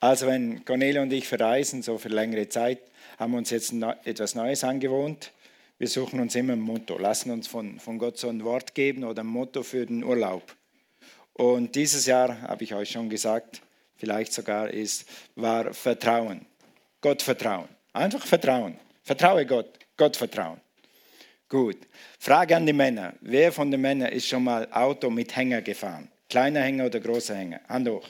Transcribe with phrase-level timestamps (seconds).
[0.00, 2.80] Also wenn Cornelia und ich verreisen, so für längere Zeit,
[3.18, 5.30] haben wir uns jetzt etwas Neues angewohnt.
[5.76, 9.04] Wir suchen uns immer ein Motto, lassen uns von, von Gott so ein Wort geben
[9.04, 10.56] oder ein Motto für den Urlaub.
[11.34, 13.60] Und dieses Jahr, habe ich euch schon gesagt,
[13.96, 16.46] vielleicht sogar ist, war Vertrauen.
[17.02, 17.68] Gott vertrauen.
[17.92, 18.76] Einfach Vertrauen.
[19.02, 19.78] Vertraue Gott.
[19.96, 20.60] Gott vertrauen.
[21.48, 21.76] Gut.
[22.18, 23.14] Frage an die Männer.
[23.20, 26.10] Wer von den Männern ist schon mal Auto mit Hänger gefahren?
[26.28, 27.60] Kleiner Hänger oder großer Hänger?
[27.68, 28.08] Hand hoch.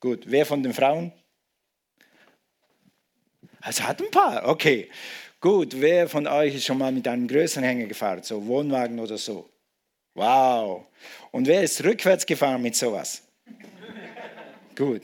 [0.00, 0.22] Gut.
[0.26, 1.12] Wer von den Frauen?
[3.60, 4.48] Also hat ein paar.
[4.48, 4.88] Okay.
[5.40, 5.80] Gut.
[5.80, 8.22] Wer von euch ist schon mal mit einem größeren Hänger gefahren?
[8.22, 9.48] So Wohnwagen oder so?
[10.14, 10.86] Wow.
[11.30, 13.22] Und wer ist rückwärts gefahren mit sowas?
[14.78, 15.02] gut.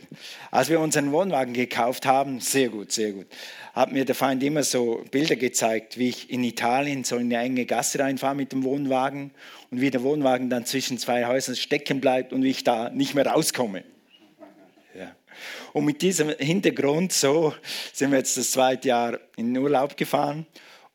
[0.53, 3.27] Als wir unseren Wohnwagen gekauft haben, sehr gut, sehr gut,
[3.75, 7.45] hat mir der Feind immer so Bilder gezeigt, wie ich in Italien so in eine
[7.45, 9.33] enge Gasse reinfahre mit dem Wohnwagen
[9.71, 13.15] und wie der Wohnwagen dann zwischen zwei Häusern stecken bleibt und wie ich da nicht
[13.15, 13.83] mehr rauskomme.
[15.73, 17.55] Und mit diesem Hintergrund so
[17.93, 20.47] sind wir jetzt das zweite Jahr in den Urlaub gefahren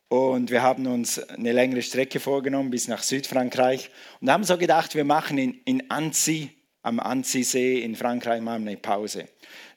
[0.10, 3.92] und wir haben uns eine längere Strecke vorgenommen bis nach Südfrankreich
[4.22, 6.50] und haben so gedacht, wir machen in, in Annecy
[6.82, 9.28] am Annecy-See in Frankreich mal eine Pause.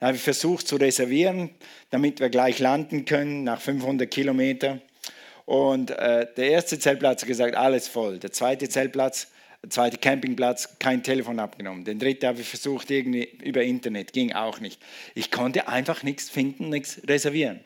[0.01, 1.51] Da habe ich versucht zu reservieren,
[1.91, 4.81] damit wir gleich landen können nach 500 Kilometern.
[5.45, 8.19] Und äh, der erste Zeltplatz hat gesagt, alles voll.
[8.19, 9.29] Der zweite Zeltplatz,
[9.68, 11.84] zweite Campingplatz, kein Telefon abgenommen.
[11.84, 14.80] Den dritten habe ich versucht irgendwie über Internet, ging auch nicht.
[15.14, 17.60] Ich konnte einfach nichts finden, nichts reservieren.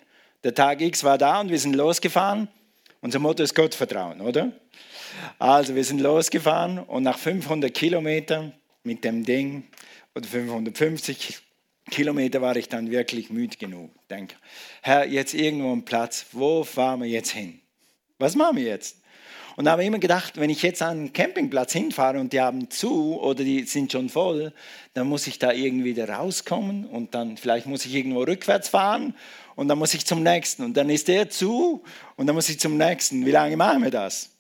[0.45, 2.49] Der Tag X war da und wir sind losgefahren.
[3.01, 4.53] Unser Motto ist Gottvertrauen, oder?
[5.39, 8.53] Also wir sind losgefahren und nach 500 Kilometern
[8.83, 9.65] mit dem Ding
[10.15, 11.39] oder 550
[11.91, 13.91] Kilometer war ich dann wirklich müde genug.
[14.11, 14.35] Denke,
[14.83, 17.61] Herr, jetzt irgendwo ein Platz, wo fahren wir jetzt hin?
[18.19, 18.99] Was machen wir jetzt?
[19.57, 23.19] Und habe immer gedacht, wenn ich jetzt an einen Campingplatz hinfahre und die haben zu
[23.19, 24.53] oder die sind schon voll,
[24.93, 29.15] dann muss ich da irgendwie wieder rauskommen und dann vielleicht muss ich irgendwo rückwärts fahren
[29.55, 31.83] und dann muss ich zum nächsten und dann ist der zu
[32.17, 33.25] und dann muss ich zum nächsten.
[33.25, 34.31] Wie lange machen wir das?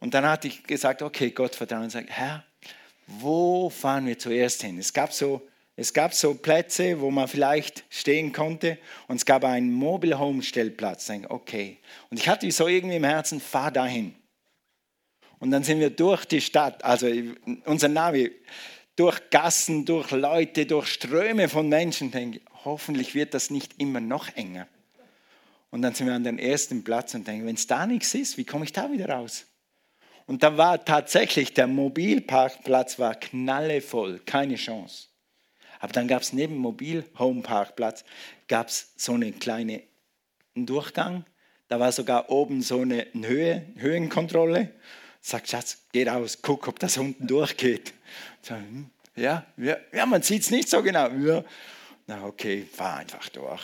[0.00, 2.44] Und dann hatte ich gesagt, okay, Gott vertrauen und sagt, Herr,
[3.06, 4.76] wo fahren wir zuerst hin?
[4.78, 5.46] Es gab so,
[5.76, 10.42] es gab so Plätze, wo man vielleicht stehen konnte und es gab einen Mobile Home
[10.42, 11.10] Stellplatz.
[11.28, 11.78] Okay.
[12.10, 14.14] Und ich hatte so irgendwie im Herzen, fahr dahin.
[15.38, 17.06] Und dann sind wir durch die Stadt, also
[17.64, 18.32] unser Navi,
[18.96, 22.10] durch Gassen, durch Leute, durch Ströme von Menschen.
[22.10, 24.66] Denke, hoffentlich wird das nicht immer noch enger.
[25.70, 28.38] Und dann sind wir an den ersten Platz und denken, wenn es da nichts ist,
[28.38, 29.46] wie komme ich da wieder raus?
[30.26, 35.08] Und da war tatsächlich, der Mobilparkplatz war knallevoll, keine Chance.
[35.78, 38.04] Aber dann gab es neben dem Mobil-Home-Parkplatz
[38.48, 39.82] gab es so einen kleinen
[40.54, 41.24] Durchgang.
[41.68, 44.72] Da war sogar oben so eine Höhe, Höhenkontrolle.
[45.26, 47.92] Sagt Schatz, geh raus, guck, ob das unten durchgeht.
[48.46, 51.08] Hm, ja, ja, man sieht es nicht so genau.
[51.08, 51.42] Ja.
[52.06, 53.60] Na okay, fahr einfach durch.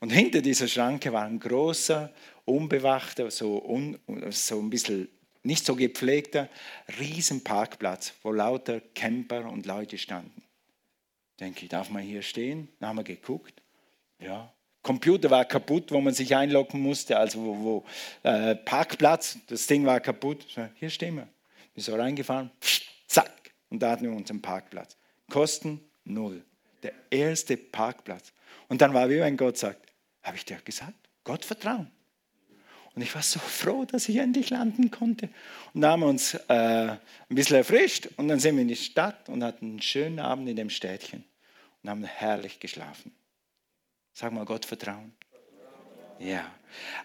[0.00, 2.10] Und hinter dieser Schranke war ein großer,
[2.46, 3.98] unbewachter, so, un,
[4.30, 5.10] so ein bisschen
[5.42, 6.48] nicht so gepflegter
[6.98, 10.42] Riesenparkplatz, wo lauter Camper und Leute standen.
[11.38, 12.70] Denke ich, darf man hier stehen?
[12.80, 13.60] Dann haben wir geguckt.
[14.20, 14.54] Ja.
[14.88, 17.84] Computer war kaputt, wo man sich einloggen musste, also wo, wo
[18.22, 20.46] äh, Parkplatz, das Ding war kaputt.
[20.76, 21.28] Hier stehen wir.
[21.74, 22.50] Wir sind reingefahren,
[23.06, 23.30] zack,
[23.68, 24.96] und da hatten wir unseren Parkplatz.
[25.30, 26.42] Kosten null.
[26.82, 28.32] Der erste Parkplatz.
[28.70, 31.90] Und dann war wie wenn Gott sagt, habe ich dir gesagt, Gott vertrauen.
[32.94, 35.28] Und ich war so froh, dass ich endlich landen konnte.
[35.74, 38.76] Und da haben wir uns äh, ein bisschen erfrischt und dann sind wir in die
[38.76, 41.24] Stadt und hatten einen schönen Abend in dem Städtchen
[41.82, 43.12] und haben herrlich geschlafen.
[44.20, 45.12] Sag mal, Gott vertrauen.
[46.18, 46.44] Ja,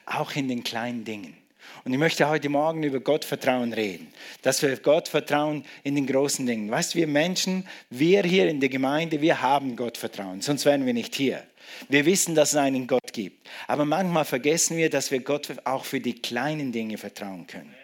[0.07, 1.37] auch in den kleinen Dingen.
[1.85, 4.07] Und ich möchte heute Morgen über Gottvertrauen reden.
[4.41, 6.71] Dass wir Gott vertrauen in den großen Dingen.
[6.71, 10.93] Weißt du, wir Menschen, wir hier in der Gemeinde, wir haben Gottvertrauen, sonst wären wir
[10.95, 11.43] nicht hier.
[11.87, 13.47] Wir wissen, dass es einen Gott gibt.
[13.67, 17.75] Aber manchmal vergessen wir, dass wir Gott auch für die kleinen Dinge vertrauen können.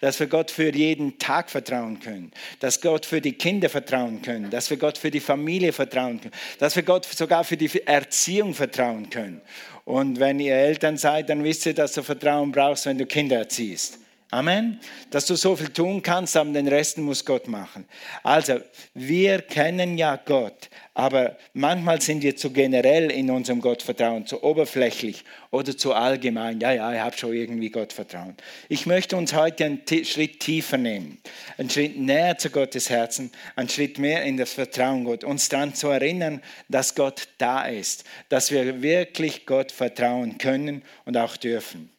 [0.00, 2.32] Dass wir Gott für jeden Tag vertrauen können.
[2.60, 4.50] Dass Gott für die Kinder vertrauen können.
[4.50, 6.34] Dass wir Gott für die Familie vertrauen können.
[6.58, 9.40] Dass wir Gott sogar für die Erziehung vertrauen können.
[9.84, 13.38] Und wenn ihr Eltern seid, dann wisst ihr, dass du Vertrauen brauchst, wenn du Kinder
[13.38, 13.98] erziehst.
[14.32, 14.80] Amen.
[15.10, 17.84] Dass du so viel tun kannst, aber den Rest muss Gott machen.
[18.22, 18.60] Also,
[18.94, 25.24] wir kennen ja Gott, aber manchmal sind wir zu generell in unserem Gottvertrauen, zu oberflächlich
[25.50, 26.60] oder zu allgemein.
[26.60, 28.34] Ja, ja, ich habe schon irgendwie Gottvertrauen.
[28.70, 31.18] Ich möchte uns heute einen Schritt tiefer nehmen,
[31.58, 35.74] einen Schritt näher zu Gottes Herzen, einen Schritt mehr in das Vertrauen Gott, uns daran
[35.74, 36.40] zu erinnern,
[36.70, 41.91] dass Gott da ist, dass wir wirklich Gott vertrauen können und auch dürfen.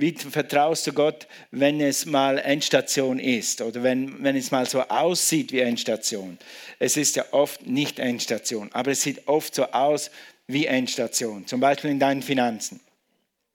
[0.00, 4.80] Wie vertraust du Gott, wenn es mal Endstation ist oder wenn, wenn es mal so
[4.82, 6.38] aussieht wie Endstation?
[6.78, 10.12] Es ist ja oft nicht Endstation, aber es sieht oft so aus
[10.46, 12.78] wie Endstation, zum Beispiel in deinen Finanzen.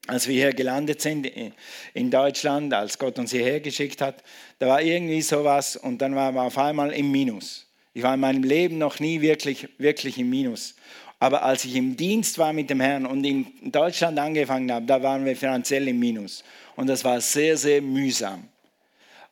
[0.08, 1.32] Als wir hier gelandet sind
[1.94, 4.22] in Deutschland, als Gott uns hierher geschickt hat,
[4.60, 7.68] da war irgendwie sowas und dann waren wir auf einmal im Minus.
[7.94, 10.76] Ich war in meinem Leben noch nie wirklich, wirklich im Minus.
[11.24, 15.02] Aber als ich im Dienst war mit dem Herrn und in Deutschland angefangen habe, da
[15.02, 16.44] waren wir finanziell im Minus.
[16.76, 18.44] Und das war sehr, sehr mühsam.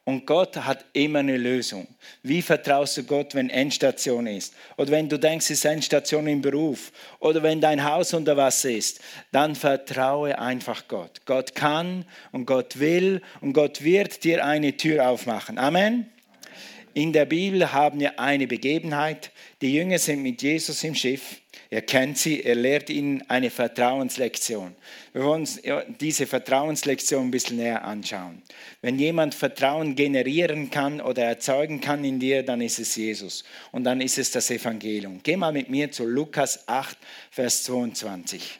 [0.05, 1.85] Und Gott hat immer eine Lösung.
[2.23, 4.53] Wie vertraust du Gott, wenn Endstation ist?
[4.77, 6.93] Oder wenn du denkst, es ist Endstation im Beruf?
[7.19, 9.01] Oder wenn dein Haus unter Wasser ist?
[9.33, 11.19] Dann vertraue einfach Gott.
[11.25, 15.57] Gott kann und Gott will und Gott wird dir eine Tür aufmachen.
[15.57, 16.09] Amen.
[16.93, 19.31] In der Bibel haben wir eine Begebenheit.
[19.59, 21.40] Die Jünger sind mit Jesus im Schiff.
[21.73, 24.75] Er kennt sie, er lehrt ihnen eine Vertrauenslektion.
[25.13, 25.61] Wir wollen uns
[26.01, 28.41] diese Vertrauenslektion ein bisschen näher anschauen.
[28.81, 33.45] Wenn jemand Vertrauen generieren kann oder erzeugen kann in dir, dann ist es Jesus.
[33.71, 35.21] Und dann ist es das Evangelium.
[35.23, 36.97] Geh mal mit mir zu Lukas 8,
[37.31, 38.59] Vers 22.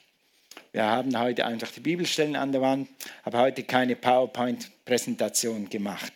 [0.72, 2.88] Wir haben heute einfach die Bibelstellen an der Wand,
[3.25, 6.14] habe heute keine PowerPoint-Präsentation gemacht.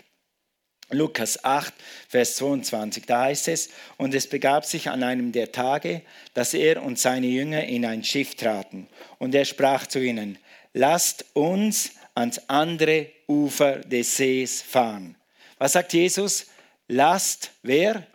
[0.92, 1.74] Lukas 8,
[2.08, 6.04] Vers 22, da heißt es, und es begab sich an einem der Tage,
[6.34, 8.88] dass er und seine Jünger in ein Schiff traten.
[9.18, 10.38] Und er sprach zu ihnen,
[10.74, 15.16] lasst uns ans andere Ufer des Sees fahren.
[15.58, 16.48] Was sagt Jesus?
[16.88, 18.06] Lasst wer?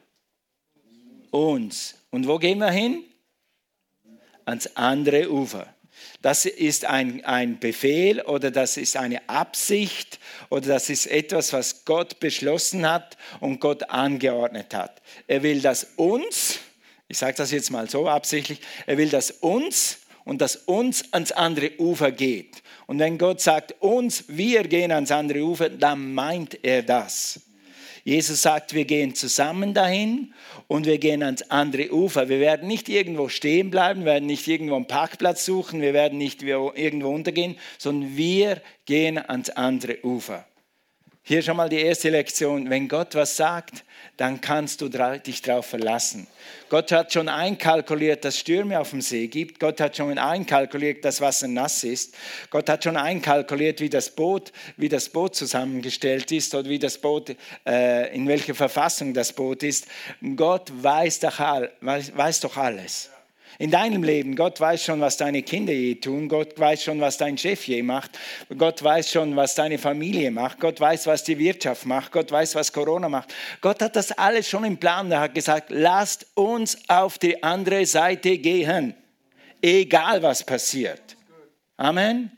[1.31, 1.97] Uns.
[2.11, 3.05] Und wo gehen wir hin?
[4.45, 5.75] Ans andere Ufer.
[6.23, 10.19] Das ist ein, ein Befehl oder das ist eine Absicht
[10.51, 15.01] oder das ist etwas, was Gott beschlossen hat und Gott angeordnet hat.
[15.27, 16.59] Er will, dass uns,
[17.09, 21.33] ich sage das jetzt mal so absichtlich, er will, dass uns und dass uns ans
[21.33, 22.63] andere Ufer geht.
[22.87, 27.41] Und wenn Gott sagt uns, wir gehen ans andere Ufer, dann meint er das.
[28.11, 30.35] Jesus sagt, wir gehen zusammen dahin
[30.67, 32.29] und wir gehen ans andere Ufer.
[32.29, 36.19] Wir werden nicht irgendwo stehen bleiben, wir werden nicht irgendwo einen Parkplatz suchen, wir werden
[36.19, 40.45] nicht irgendwo untergehen, sondern wir gehen ans andere Ufer.
[41.23, 42.71] Hier schon mal die erste Lektion.
[42.71, 43.85] Wenn Gott was sagt,
[44.17, 46.27] dann kannst du dich darauf verlassen.
[46.69, 49.61] Gott hat schon einkalkuliert, dass Stürme auf dem See gibt.
[49.61, 52.15] Gott hat schon einkalkuliert, dass Wasser nass ist.
[52.51, 56.99] Gott hat schon einkalkuliert, wie das Boot, wie das Boot zusammengestellt ist oder wie das
[56.99, 59.87] Boot, äh, in welcher Verfassung das Boot ist.
[60.37, 63.11] Gott weiß doch, weiß, weiß doch alles
[63.61, 64.37] in deinem Leben.
[64.37, 66.29] Gott weiß schon, was deine Kinder je tun.
[66.29, 68.19] Gott weiß schon, was dein Chef je macht.
[68.57, 70.59] Gott weiß schon, was deine Familie macht.
[70.61, 72.11] Gott weiß, was die Wirtschaft macht.
[72.11, 73.35] Gott weiß, was Corona macht.
[73.61, 75.13] Gott hat das alles schon im Plan.
[75.13, 78.95] Er hat gesagt, lasst uns auf die andere Seite gehen.
[79.61, 81.19] Egal, was passiert.
[81.77, 82.33] Amen.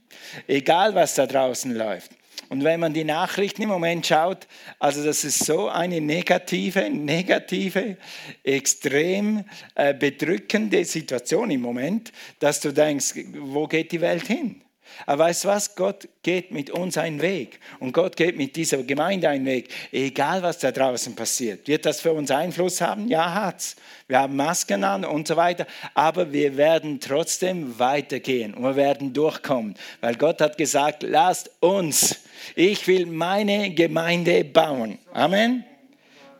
[0.48, 2.10] Egal, was da draußen läuft.
[2.52, 4.46] Und wenn man die Nachrichten im Moment schaut,
[4.78, 7.96] also das ist so eine negative, negative,
[8.44, 14.60] extrem äh, bedrückende Situation im Moment, dass du denkst, wo geht die Welt hin?
[15.06, 15.74] Aber weißt du was?
[15.76, 17.58] Gott geht mit uns einen Weg.
[17.80, 19.70] Und Gott geht mit dieser Gemeinde einen Weg.
[19.90, 21.66] Egal, was da draußen passiert.
[21.68, 23.08] Wird das für uns Einfluss haben?
[23.08, 23.76] Ja, hat's.
[24.08, 25.66] Wir haben Masken an und so weiter.
[25.94, 28.52] Aber wir werden trotzdem weitergehen.
[28.52, 29.74] Und wir werden durchkommen.
[30.02, 32.21] Weil Gott hat gesagt, lasst uns.
[32.54, 34.98] Ich will meine Gemeinde bauen.
[35.12, 35.64] Amen.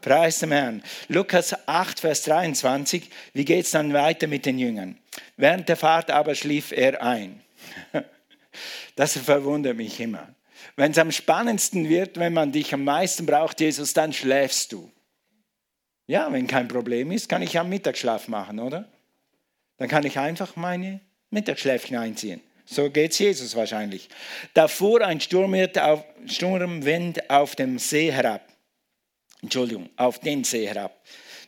[0.01, 0.83] Preis dem Herrn.
[1.09, 3.09] Lukas 8, Vers 23.
[3.33, 4.99] Wie geht es dann weiter mit den Jüngern?
[5.37, 7.41] Während der Fahrt aber schlief er ein.
[8.95, 10.29] Das verwundert mich immer.
[10.77, 14.91] Wenn es am spannendsten wird, wenn man dich am meisten braucht, Jesus, dann schläfst du.
[16.07, 18.89] Ja, wenn kein Problem ist, kann ich am Mittagsschlaf machen, oder?
[19.79, 21.01] Dann kann ich einfach meine
[21.31, 22.43] Mittagsschläfchen einziehen.
[22.73, 24.09] So geht es Jesus wahrscheinlich.
[24.55, 25.79] Da fuhr ein Sturmwind
[27.31, 28.49] auf, dem See herab.
[29.43, 30.99] Entschuldigung, auf den See herab.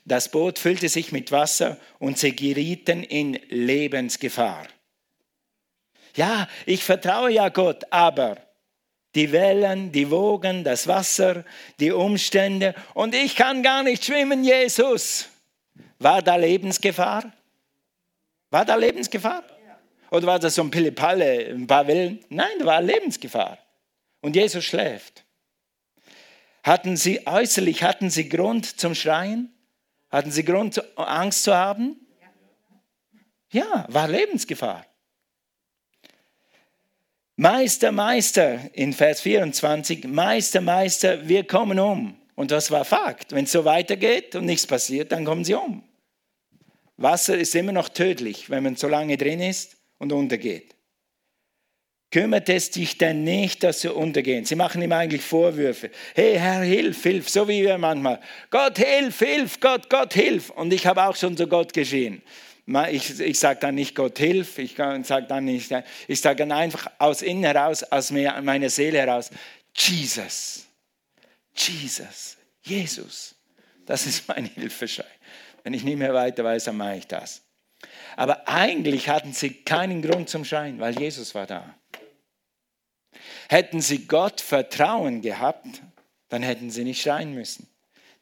[0.04, 4.68] Das Boot füllte sich mit Wasser und sie gerieten in Lebensgefahr.
[6.14, 8.36] Ja, ich vertraue ja Gott, aber
[9.14, 11.46] die Wellen, die Wogen, das Wasser,
[11.80, 15.28] die Umstände und ich kann gar nicht schwimmen, Jesus.
[15.98, 17.32] War da Lebensgefahr?
[18.50, 19.42] War da Lebensgefahr?
[20.14, 22.24] Oder war das so ein Pillepalle, ein paar Wellen?
[22.28, 23.58] Nein, da war Lebensgefahr.
[24.20, 25.24] Und Jesus schläft.
[26.62, 29.52] Hatten sie äußerlich, hatten sie Grund zum Schreien?
[30.10, 31.96] Hatten sie Grund, Angst zu haben?
[33.50, 34.86] Ja, war Lebensgefahr.
[37.34, 42.16] Meister, Meister, in Vers 24, Meister, Meister, wir kommen um.
[42.36, 43.32] Und das war Fakt.
[43.32, 45.82] Wenn es so weitergeht und nichts passiert, dann kommen sie um.
[46.96, 50.74] Wasser ist immer noch tödlich, wenn man so lange drin ist und untergeht.
[52.10, 54.44] kümmert es dich denn nicht, dass sie untergehen?
[54.44, 55.90] Sie machen ihm eigentlich Vorwürfe.
[56.14, 58.20] Hey Herr, hilf, hilf, so wie wir manchmal.
[58.50, 60.50] Gott, hilf, hilf, Gott, Gott, hilf.
[60.50, 62.22] Und ich habe auch schon zu Gott geschrien.
[62.90, 65.70] Ich, ich sage dann nicht Gott, hilf, ich sage dann nicht,
[66.08, 69.30] ich sage dann einfach aus innen heraus, aus meiner Seele heraus,
[69.76, 70.66] Jesus,
[71.54, 73.34] Jesus, Jesus.
[73.84, 75.04] Das ist mein Hilfeschrei.
[75.62, 77.43] Wenn ich nicht mehr weiter weiß, dann mache ich das.
[78.16, 81.74] Aber eigentlich hatten sie keinen Grund zum Schreien, weil Jesus war da.
[83.48, 85.82] Hätten sie Gott Vertrauen gehabt,
[86.28, 87.68] dann hätten sie nicht schreien müssen.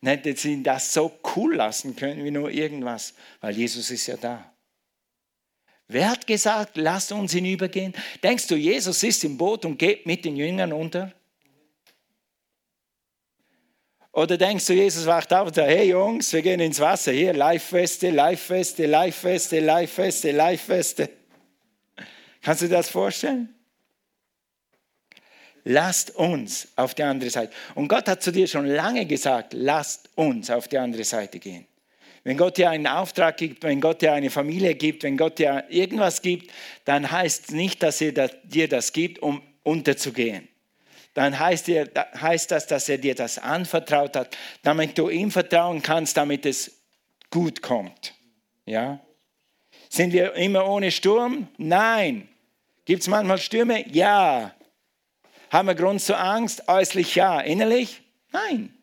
[0.01, 4.17] Dann hätten sie das so cool lassen können wie nur irgendwas, weil Jesus ist ja
[4.17, 4.53] da.
[5.89, 7.95] Wer hat gesagt, lasst uns hinübergehen?
[8.23, 11.13] Denkst du, Jesus ist im Boot und geht mit den Jüngern unter?
[14.13, 17.33] Oder denkst du, Jesus wacht auf und sagt, hey Jungs, wir gehen ins Wasser, hier,
[17.33, 21.09] Live-Feste, Live-Feste, Live-Feste, Live-Feste, Live-Feste.
[22.43, 23.55] Kannst du dir das vorstellen?
[25.65, 27.53] lasst uns auf die andere Seite.
[27.75, 31.67] Und Gott hat zu dir schon lange gesagt, lasst uns auf die andere Seite gehen.
[32.25, 35.65] Wenn Gott dir einen Auftrag gibt, wenn Gott dir eine Familie gibt, wenn Gott dir
[35.69, 36.53] irgendwas gibt,
[36.85, 40.49] dann heißt es nicht, dass er dir das gibt, um unterzugehen.
[41.15, 41.89] Dann heißt, er,
[42.21, 46.83] heißt das, dass er dir das anvertraut hat, damit du ihm vertrauen kannst, damit es
[47.31, 48.15] gut kommt.
[48.65, 49.01] Ja?
[49.89, 51.49] Sind wir immer ohne Sturm?
[51.59, 52.29] Nein.
[52.85, 53.87] Gibt es manchmal Stürme?
[53.91, 54.55] Ja.
[55.51, 56.67] Haben wir Grund zur Angst?
[56.69, 57.41] Äußerlich ja.
[57.41, 58.03] Innerlich?
[58.33, 58.75] Nein.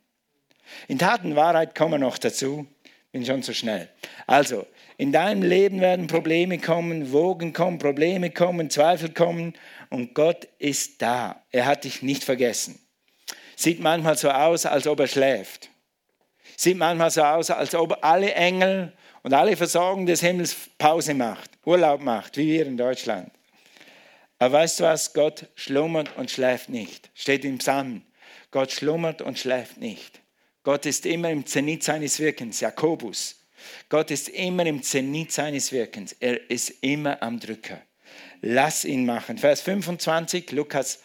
[0.88, 2.68] In Taten Wahrheit kommen wir noch dazu.
[3.12, 3.90] Bin schon zu schnell.
[4.28, 4.68] Also,
[5.00, 9.54] in deinem Leben werden Probleme kommen, Wogen kommen, Probleme kommen, Zweifel kommen
[9.90, 11.42] und Gott ist da.
[11.52, 12.78] Er hat dich nicht vergessen.
[13.56, 15.70] Sieht manchmal so aus, als ob er schläft.
[16.58, 18.92] Sieht manchmal so aus, als ob alle Engel
[19.24, 23.32] und alle Versorgung des Himmels Pause macht, Urlaub macht, wie wir in Deutschland.
[24.38, 25.14] Aber weißt du was?
[25.14, 27.10] Gott schlummert und schläft nicht.
[27.14, 28.02] Steht im Psalm.
[28.52, 30.20] Gott schlummert und schläft nicht.
[30.64, 32.60] Gott ist immer im Zenit seines Wirkens.
[32.60, 33.39] Jakobus.
[33.90, 36.14] Gott ist immer im Zenit seines Wirkens.
[36.20, 37.82] Er ist immer am Drücker.
[38.42, 39.38] Lass ihn machen.
[39.38, 41.00] Vers 25, Lukas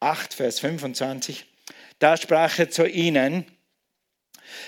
[0.00, 1.46] 8, Vers 25.
[1.98, 3.46] Da sprach er zu ihnen,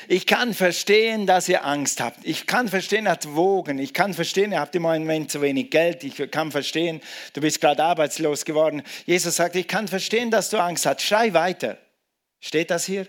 [0.09, 2.25] ich kann verstehen, dass ihr Angst habt.
[2.25, 3.79] Ich kann verstehen, ihr habt Wogen.
[3.79, 6.03] Ich kann verstehen, ihr habt im Moment zu wenig Geld.
[6.05, 7.01] Ich kann verstehen,
[7.35, 8.83] du bist gerade arbeitslos geworden.
[9.07, 11.03] Jesus sagt, ich kann verstehen, dass du Angst hast.
[11.03, 11.79] Schrei weiter.
[12.41, 13.07] Steht das hier?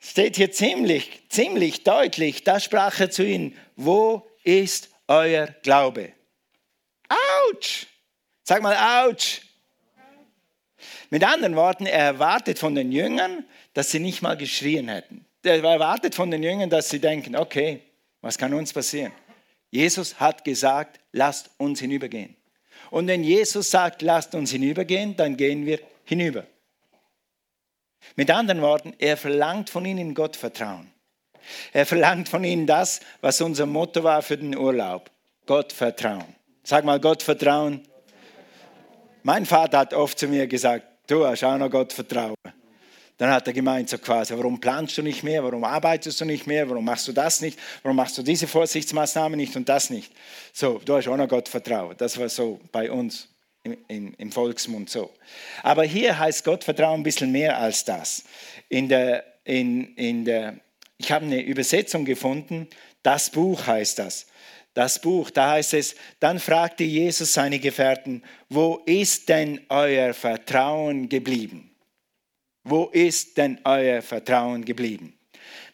[0.00, 2.44] Steht hier ziemlich, ziemlich deutlich.
[2.44, 6.12] Da sprach er zu ihnen, wo ist euer Glaube?
[7.08, 7.86] Autsch!
[8.44, 9.42] Sag mal, Autsch!
[11.10, 15.24] Mit anderen Worten, er erwartet von den Jüngern, dass sie nicht mal geschrien hätten.
[15.42, 17.80] Er erwartet von den Jüngern, dass sie denken, okay,
[18.20, 19.12] was kann uns passieren?
[19.70, 22.36] Jesus hat gesagt, lasst uns hinübergehen.
[22.90, 26.46] Und wenn Jesus sagt, lasst uns hinübergehen, dann gehen wir hinüber.
[28.16, 30.92] Mit anderen Worten, er verlangt von ihnen Gottvertrauen.
[31.72, 35.10] Er verlangt von ihnen das, was unser Motto war für den Urlaub.
[35.46, 36.36] Gottvertrauen.
[36.62, 37.82] Sag mal Gottvertrauen.
[39.22, 42.34] Mein Vater hat oft zu mir gesagt, du hast auch noch Gottvertrauen.
[43.16, 46.46] Dann hat er gemeint, so quasi, warum planst du nicht mehr, warum arbeitest du nicht
[46.46, 50.12] mehr, warum machst du das nicht, warum machst du diese Vorsichtsmaßnahme nicht und das nicht.
[50.52, 52.00] So, du hast auch noch Gott vertraut.
[52.00, 53.28] Das war so bei uns
[53.88, 55.10] im, im, Volksmund so.
[55.62, 58.24] Aber hier heißt Gott vertrauen ein bisschen mehr als das.
[58.68, 60.60] In der, in, in der,
[60.98, 62.68] ich habe eine Übersetzung gefunden,
[63.02, 64.26] das Buch heißt das.
[64.74, 71.08] Das Buch, da heißt es, dann fragte Jesus seine Gefährten, wo ist denn euer Vertrauen
[71.08, 71.70] geblieben?
[72.62, 75.18] Wo ist denn euer Vertrauen geblieben?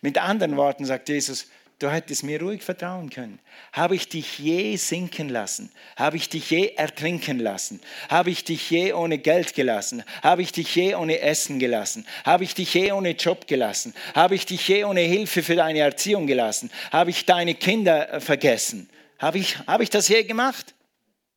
[0.01, 1.49] Mit anderen Worten sagt Jesus,
[1.79, 3.39] du hättest mir ruhig vertrauen können.
[3.73, 5.71] Habe ich dich je sinken lassen?
[5.97, 7.81] Habe ich dich je ertrinken lassen?
[8.09, 10.03] Habe ich dich je ohne Geld gelassen?
[10.23, 12.07] Habe ich dich je ohne Essen gelassen?
[12.25, 13.95] Habe ich dich je ohne Job gelassen?
[14.15, 16.71] Habe ich dich je ohne Hilfe für deine Erziehung gelassen?
[16.91, 18.89] Habe ich deine Kinder äh, vergessen?
[19.19, 20.75] Habe ich, habe ich das je gemacht?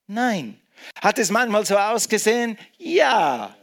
[0.07, 0.59] Nein.
[1.01, 2.57] Hat es manchmal so ausgesehen?
[2.77, 3.55] Ja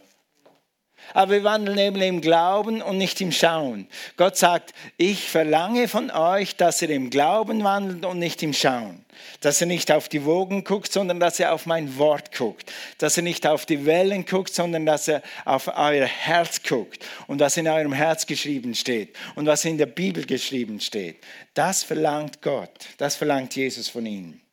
[1.12, 3.86] aber wir wandeln eben im Glauben und nicht im Schauen.
[4.16, 9.04] Gott sagt, ich verlange von euch, dass ihr im Glauben wandelt und nicht im Schauen.
[9.40, 12.72] Dass ihr nicht auf die Wogen guckt, sondern dass ihr auf mein Wort guckt.
[12.98, 17.40] Dass ihr nicht auf die Wellen guckt, sondern dass ihr auf euer Herz guckt und
[17.40, 21.16] was in eurem Herz geschrieben steht und was in der Bibel geschrieben steht.
[21.54, 22.70] Das verlangt Gott.
[22.98, 24.43] Das verlangt Jesus von ihnen.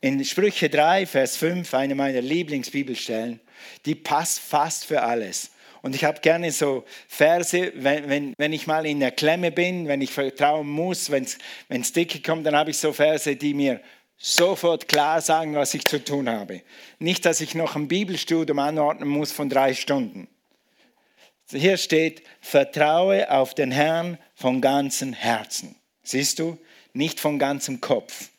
[0.00, 3.40] In Sprüche 3, Vers 5, eine meiner Lieblingsbibelstellen,
[3.86, 5.50] die passt fast für alles.
[5.82, 9.88] Und ich habe gerne so Verse, wenn, wenn, wenn ich mal in der Klemme bin,
[9.88, 11.24] wenn ich vertrauen muss, wenn
[11.68, 13.80] es dicke kommt, dann habe ich so Verse, die mir
[14.18, 16.62] sofort klar sagen, was ich zu tun habe.
[16.98, 20.28] Nicht, dass ich noch ein Bibelstudium anordnen muss von drei Stunden.
[21.50, 25.76] Hier steht, vertraue auf den Herrn von ganzem Herzen.
[26.02, 26.58] Siehst du?
[26.92, 28.30] Nicht von ganzem Kopf,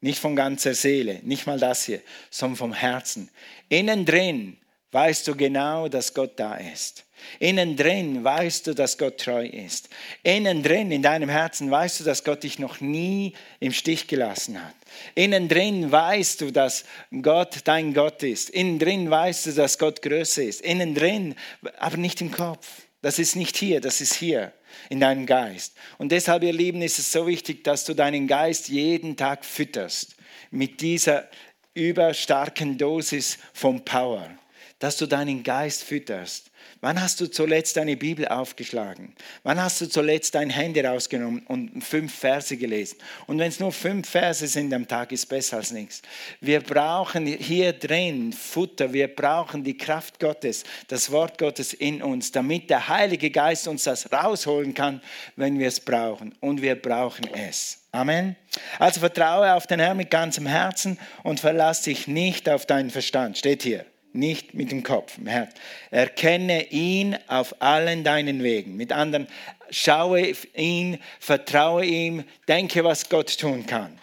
[0.00, 2.00] nicht von ganzer Seele, nicht mal das hier,
[2.30, 3.30] sondern vom Herzen.
[3.68, 4.58] Innen drin
[4.92, 7.04] weißt du genau, dass Gott da ist.
[7.40, 9.88] Innen drin weißt du, dass Gott treu ist.
[10.22, 14.62] Innen drin in deinem Herzen weißt du, dass Gott dich noch nie im Stich gelassen
[14.62, 14.74] hat.
[15.16, 16.84] Innen drin weißt du, dass
[17.22, 18.50] Gott dein Gott ist.
[18.50, 20.60] Innen drin weißt du, dass Gott größer ist.
[20.60, 21.34] Innen drin,
[21.78, 22.68] aber nicht im Kopf.
[23.02, 24.52] Das ist nicht hier, das ist hier
[24.90, 25.74] in deinem Geist.
[25.98, 30.16] Und deshalb, ihr Lieben, ist es so wichtig, dass du deinen Geist jeden Tag fütterst
[30.50, 31.28] mit dieser
[31.74, 34.30] überstarken Dosis von Power,
[34.78, 36.47] dass du deinen Geist fütterst.
[36.80, 39.12] Wann hast du zuletzt deine Bibel aufgeschlagen?
[39.42, 42.98] Wann hast du zuletzt dein Handy rausgenommen und fünf Verse gelesen?
[43.26, 46.02] Und wenn es nur fünf Verse sind am Tag, ist besser als nichts.
[46.40, 52.30] Wir brauchen hier drin Futter, wir brauchen die Kraft Gottes, das Wort Gottes in uns,
[52.30, 55.02] damit der Heilige Geist uns das rausholen kann,
[55.34, 56.32] wenn wir es brauchen.
[56.40, 57.78] Und wir brauchen es.
[57.90, 58.36] Amen.
[58.78, 63.36] Also vertraue auf den Herrn mit ganzem Herzen und verlass dich nicht auf deinen Verstand.
[63.36, 63.84] Steht hier
[64.18, 65.54] nicht mit dem Kopf, im Herz.
[65.90, 68.76] Erkenne ihn auf allen deinen Wegen.
[68.76, 69.26] Mit anderen,
[69.70, 73.98] schaue ihn, vertraue ihm, denke, was Gott tun kann.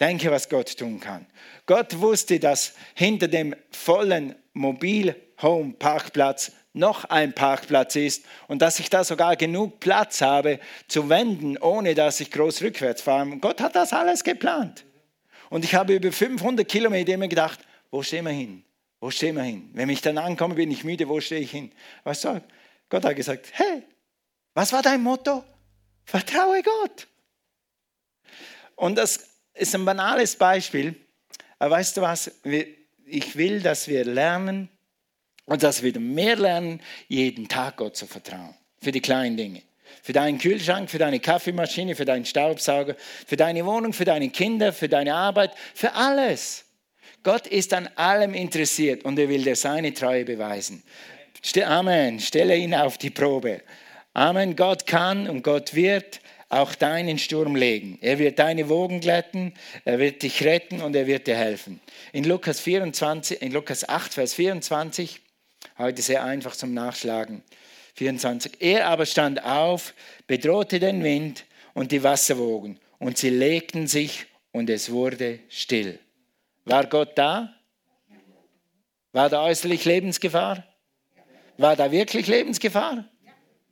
[0.00, 1.26] Denke, was Gott tun kann.
[1.66, 9.04] Gott wusste, dass hinter dem vollen Mobil-Home-Parkplatz noch ein Parkplatz ist und dass ich da
[9.04, 13.36] sogar genug Platz habe zu wenden, ohne dass ich groß rückwärts fahre.
[13.38, 14.84] Gott hat das alles geplant.
[15.50, 17.60] Und ich habe über 500 Kilometer immer gedacht,
[17.92, 18.64] wo stehen wir hin?
[19.04, 19.68] Wo stehen wir hin?
[19.74, 21.70] Wenn ich dann ankomme, bin ich müde, wo stehe ich hin?
[22.04, 22.42] Weißt du,
[22.88, 23.82] Gott hat gesagt, hey,
[24.54, 25.44] was war dein Motto?
[26.06, 27.06] Vertraue Gott.
[28.76, 30.94] Und das ist ein banales Beispiel,
[31.58, 32.30] aber weißt du was?
[33.04, 34.70] Ich will, dass wir lernen
[35.44, 38.54] und dass wir mehr lernen, jeden Tag Gott zu vertrauen.
[38.80, 39.60] Für die kleinen Dinge.
[40.02, 42.96] Für deinen Kühlschrank, für deine Kaffeemaschine, für deinen Staubsauger,
[43.26, 46.64] für deine Wohnung, für deine Kinder, für deine Arbeit, für alles.
[47.24, 50.82] Gott ist an allem interessiert und er will dir seine Treue beweisen.
[51.64, 52.20] Amen.
[52.20, 53.62] Stelle ihn auf die Probe.
[54.12, 54.54] Amen.
[54.54, 57.98] Gott kann und Gott wird auch deinen Sturm legen.
[58.02, 59.54] Er wird deine Wogen glätten,
[59.86, 61.80] er wird dich retten und er wird dir helfen.
[62.12, 65.20] In Lukas, 24, in Lukas 8, Vers 24,
[65.78, 67.42] heute sehr einfach zum Nachschlagen.
[67.94, 68.60] 24.
[68.60, 69.94] Er aber stand auf,
[70.26, 75.98] bedrohte den Wind und die Wasserwogen und sie legten sich und es wurde still.
[76.64, 77.54] War Gott da?
[79.12, 80.64] War da äußerlich Lebensgefahr?
[81.58, 83.04] War da wirklich Lebensgefahr?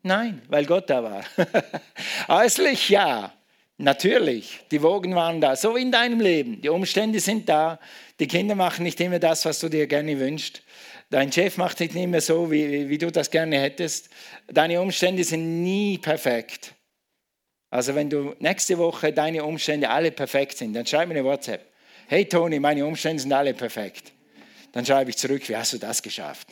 [0.03, 1.25] Nein, weil Gott da war.
[2.29, 3.33] äußerlich ja,
[3.79, 4.61] natürlich.
[4.71, 6.61] Die Wogen waren da, so wie in deinem Leben.
[6.61, 7.79] Die Umstände sind da.
[8.21, 10.63] Die Kinder machen nicht immer das, was du dir gerne wünschst.
[11.11, 14.11] Dein Chef macht nicht immer so, wie, wie du das gerne hättest.
[14.49, 16.75] Deine Umstände sind nie perfekt.
[17.71, 21.72] Also wenn du nächste Woche deine Umstände alle perfekt sind, dann schreib mir eine WhatsApp
[22.13, 24.13] hey Toni, meine Umstände sind alle perfekt.
[24.73, 26.47] Dann schreibe ich zurück, wie hast du das geschafft?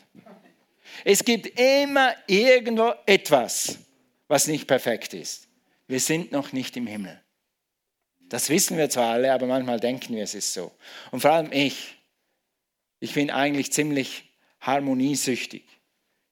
[1.05, 3.79] Es gibt immer irgendwo etwas,
[4.27, 5.49] was nicht perfekt ist.
[5.87, 7.21] Wir sind noch nicht im Himmel.
[8.21, 10.73] Das wissen wir zwar alle, aber manchmal denken wir, es ist so.
[11.11, 11.95] Und vor allem ich.
[12.99, 15.65] Ich bin eigentlich ziemlich harmoniesüchtig.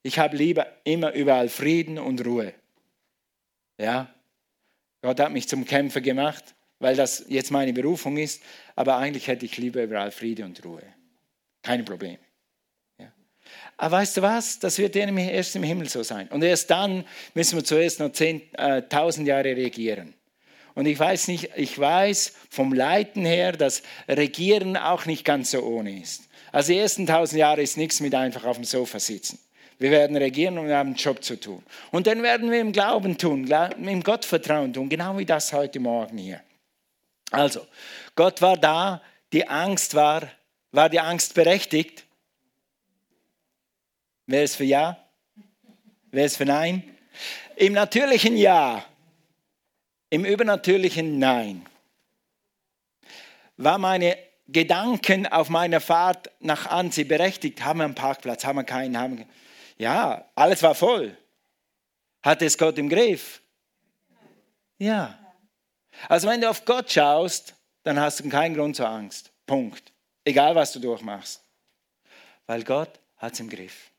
[0.03, 2.55] Ich habe lieber immer überall Frieden und Ruhe.
[3.77, 4.09] Ja?
[5.03, 8.43] Gott hat mich zum Kämpfer gemacht weil das jetzt meine Berufung ist,
[8.77, 10.83] aber eigentlich hätte ich lieber überall Friede und Ruhe.
[11.63, 12.19] Keine Probleme.
[12.99, 13.13] Ja.
[13.77, 14.59] Aber weißt du was?
[14.59, 16.29] Das wird erst im Himmel so sein.
[16.29, 20.15] Und erst dann müssen wir zuerst noch 10.000 äh, Jahre regieren.
[20.75, 25.61] Und ich weiß nicht, ich weiß vom Leiten her, dass Regieren auch nicht ganz so
[25.61, 26.29] ohne ist.
[26.53, 29.41] Also die ersten 1000 Jahre ist nichts mit einfach auf dem Sofa sitzen.
[29.81, 31.63] Wir werden regieren und wir haben einen Job zu tun.
[31.91, 33.49] Und dann werden wir im Glauben tun,
[33.81, 36.41] im Gottvertrauen tun, genau wie das heute Morgen hier.
[37.31, 37.67] Also,
[38.15, 40.31] Gott war da, die Angst war,
[40.73, 42.05] war die Angst berechtigt?
[44.27, 45.03] Wer ist für Ja?
[46.11, 46.97] Wer ist für Nein?
[47.57, 48.85] Im natürlichen Ja,
[50.11, 51.67] im übernatürlichen Nein.
[53.57, 57.63] War meine Gedanken auf meiner Fahrt nach Anzi berechtigt?
[57.65, 58.45] Haben wir einen Parkplatz?
[58.45, 58.97] Haben wir keinen?
[58.97, 59.27] Haben wir...
[59.77, 61.17] Ja, alles war voll.
[62.23, 63.43] Hat es Gott im Griff?
[64.79, 65.19] Ja.
[66.09, 69.33] Also wenn du auf Gott schaust, dann hast du keinen Grund zur Angst.
[69.47, 69.93] Punkt.
[70.25, 71.43] Egal was du durchmachst.
[72.47, 73.91] Weil Gott hat es im Griff.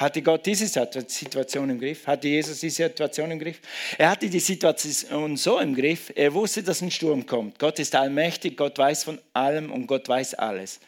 [0.00, 2.06] Hatte Gott diese Situation im Griff?
[2.06, 3.60] Hatte Jesus diese Situation im Griff?
[3.98, 7.58] Er hatte die Situation so im Griff, er wusste, dass ein Sturm kommt.
[7.58, 10.80] Gott ist allmächtig, Gott weiß von allem und Gott weiß alles.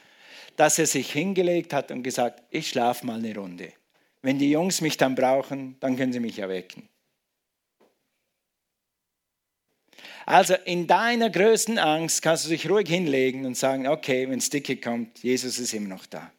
[0.56, 3.74] Dass er sich hingelegt hat und gesagt, ich schlafe mal eine Runde.
[4.22, 6.88] Wenn die Jungs mich dann brauchen, dann können sie mich erwecken.
[10.26, 14.50] Also in deiner größten Angst kannst du dich ruhig hinlegen und sagen, okay, wenn es
[14.50, 16.30] dicke kommt, Jesus ist immer noch da.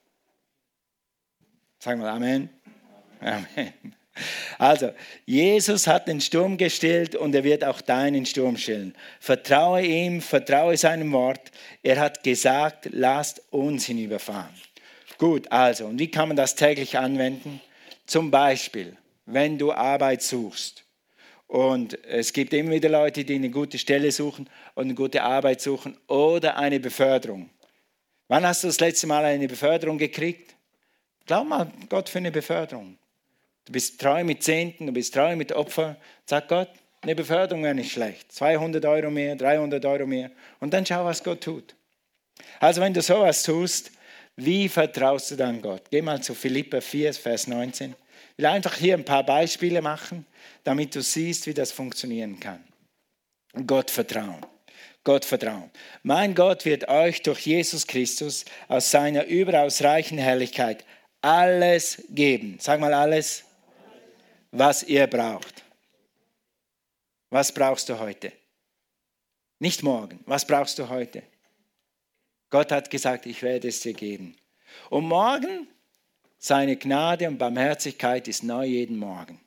[1.80, 2.49] Sagen wir Amen.
[3.19, 3.73] Amen.
[4.60, 4.91] Also,
[5.26, 8.93] Jesus hat den Sturm gestillt und er wird auch deinen Sturm stillen.
[9.19, 11.52] Vertraue ihm, vertraue seinem Wort.
[11.82, 14.54] Er hat gesagt, lasst uns hinüberfahren.
[15.17, 17.60] Gut, also, und wie kann man das täglich anwenden?
[18.06, 18.95] Zum Beispiel,
[19.26, 20.83] wenn du Arbeit suchst
[21.47, 25.62] und es gibt immer wieder Leute, die eine gute Stelle suchen und eine gute Arbeit
[25.62, 27.49] suchen oder eine Beförderung.
[28.27, 30.56] Wann hast du das letzte Mal eine Beförderung gekriegt?
[31.25, 32.97] Glaub mal Gott für eine Beförderung.
[33.65, 35.97] Du bist treu mit Zehnten, du bist treu mit Opfer.
[36.25, 36.69] Sag Gott,
[37.01, 38.32] eine Beförderung wäre nicht schlecht.
[38.32, 40.32] 200 Euro mehr, 300 Euro mehr.
[40.60, 41.75] Und dann schau, was Gott tut.
[42.60, 43.91] Also wenn du sowas tust,
[44.36, 45.84] wie vertraust du dann Gott?
[45.91, 47.95] Geh mal zu Philippa 4, Vers 19.
[48.36, 50.26] Ich will einfach hier ein paar Beispiele machen,
[50.63, 52.63] damit du siehst, wie das funktionieren kann.
[53.67, 54.43] Gott vertrauen.
[55.04, 55.69] Gott vertrauen.
[56.02, 60.86] Mein Gott wird euch durch Jesus Christus aus seiner überaus reichen Herrlichkeit
[61.24, 62.58] alles geben.
[62.60, 63.46] Sag mal alles,
[64.52, 65.63] was ihr braucht.
[67.30, 68.32] Was brauchst du heute?
[69.60, 70.19] Nicht morgen.
[70.26, 71.24] Was brauchst du heute?
[72.50, 74.36] Gott hat gesagt, ich werde es dir geben.
[74.89, 75.67] Und morgen,
[76.43, 79.39] seine Gnade und Barmherzigkeit ist neu jeden Morgen.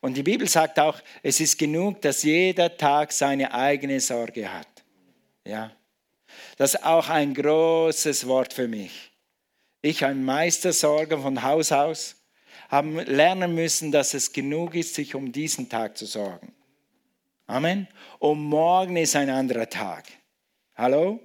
[0.00, 4.66] Und die Bibel sagt auch, es ist genug, dass jeder Tag seine eigene Sorge hat.
[5.44, 5.70] Ja.
[6.56, 9.12] Das ist auch ein großes Wort für mich.
[9.82, 12.16] Ich, ein Meistersorger von Haus aus,
[12.70, 16.52] habe lernen müssen, dass es genug ist, sich um diesen Tag zu sorgen.
[17.46, 17.86] Amen.
[18.18, 20.06] Und morgen ist ein anderer Tag.
[20.74, 21.20] Hallo?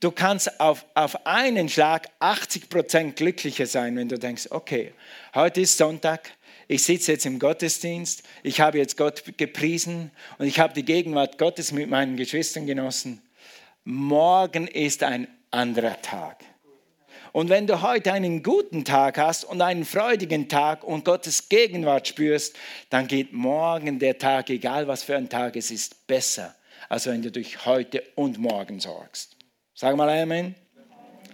[0.00, 4.92] Du kannst auf, auf einen Schlag 80 Prozent glücklicher sein, wenn du denkst, okay,
[5.34, 6.30] heute ist Sonntag,
[6.68, 11.38] ich sitze jetzt im Gottesdienst, ich habe jetzt Gott gepriesen und ich habe die Gegenwart
[11.38, 13.22] Gottes mit meinen Geschwistern genossen.
[13.84, 16.44] Morgen ist ein anderer Tag.
[17.32, 22.06] Und wenn du heute einen guten Tag hast und einen freudigen Tag und Gottes Gegenwart
[22.06, 22.54] spürst,
[22.90, 26.54] dann geht morgen der Tag, egal was für ein Tag es ist, besser,
[26.88, 29.33] als wenn du dich heute und morgen sorgst.
[29.74, 30.54] Sag mal Amen.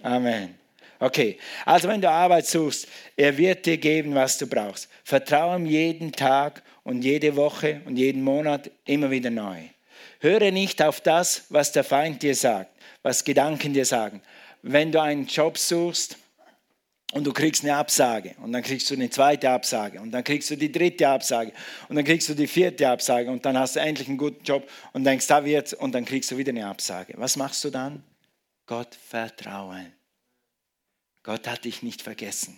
[0.03, 0.55] Amen.
[0.99, 4.89] Okay, also wenn du Arbeit suchst, er wird dir geben, was du brauchst.
[5.05, 9.59] Vertraue ihm jeden Tag und jede Woche und jeden Monat immer wieder neu.
[10.21, 12.71] Höre nicht auf das, was der Feind dir sagt,
[13.03, 14.23] was Gedanken dir sagen.
[14.63, 16.19] Wenn du einen Job suchst
[17.13, 20.51] und du kriegst eine Absage und dann kriegst du eine zweite Absage und dann kriegst
[20.51, 21.53] du die dritte Absage
[21.89, 24.69] und dann kriegst du die vierte Absage und dann hast du endlich einen guten Job
[24.93, 27.15] und denkst, da wird's und dann kriegst du wieder eine Absage.
[27.17, 28.03] Was machst du dann?
[28.71, 29.93] Gott vertrauen.
[31.25, 32.57] Gott hat dich nicht vergessen.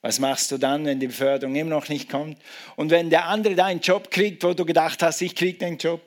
[0.00, 2.38] Was machst du dann, wenn die Beförderung immer noch nicht kommt?
[2.76, 6.00] Und wenn der andere deinen Job kriegt, wo du gedacht hast, ich kriege den Job,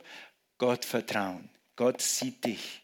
[0.58, 1.48] Gott vertrauen.
[1.76, 2.82] Gott sieht dich.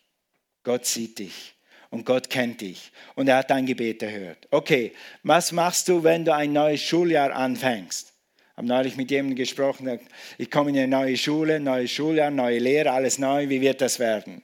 [0.62, 1.56] Gott sieht dich.
[1.89, 2.92] Und Gott kennt dich.
[3.15, 4.48] Und er hat dein Gebet erhört.
[4.52, 8.13] Okay, was machst du, wenn du ein neues Schuljahr anfängst?
[8.38, 10.00] Ich habe neulich mit jemandem gesprochen,
[10.38, 13.50] ich komme in eine neue Schule, neues Schuljahr, neue Lehre, alles neu.
[13.50, 14.44] Wie wird das werden?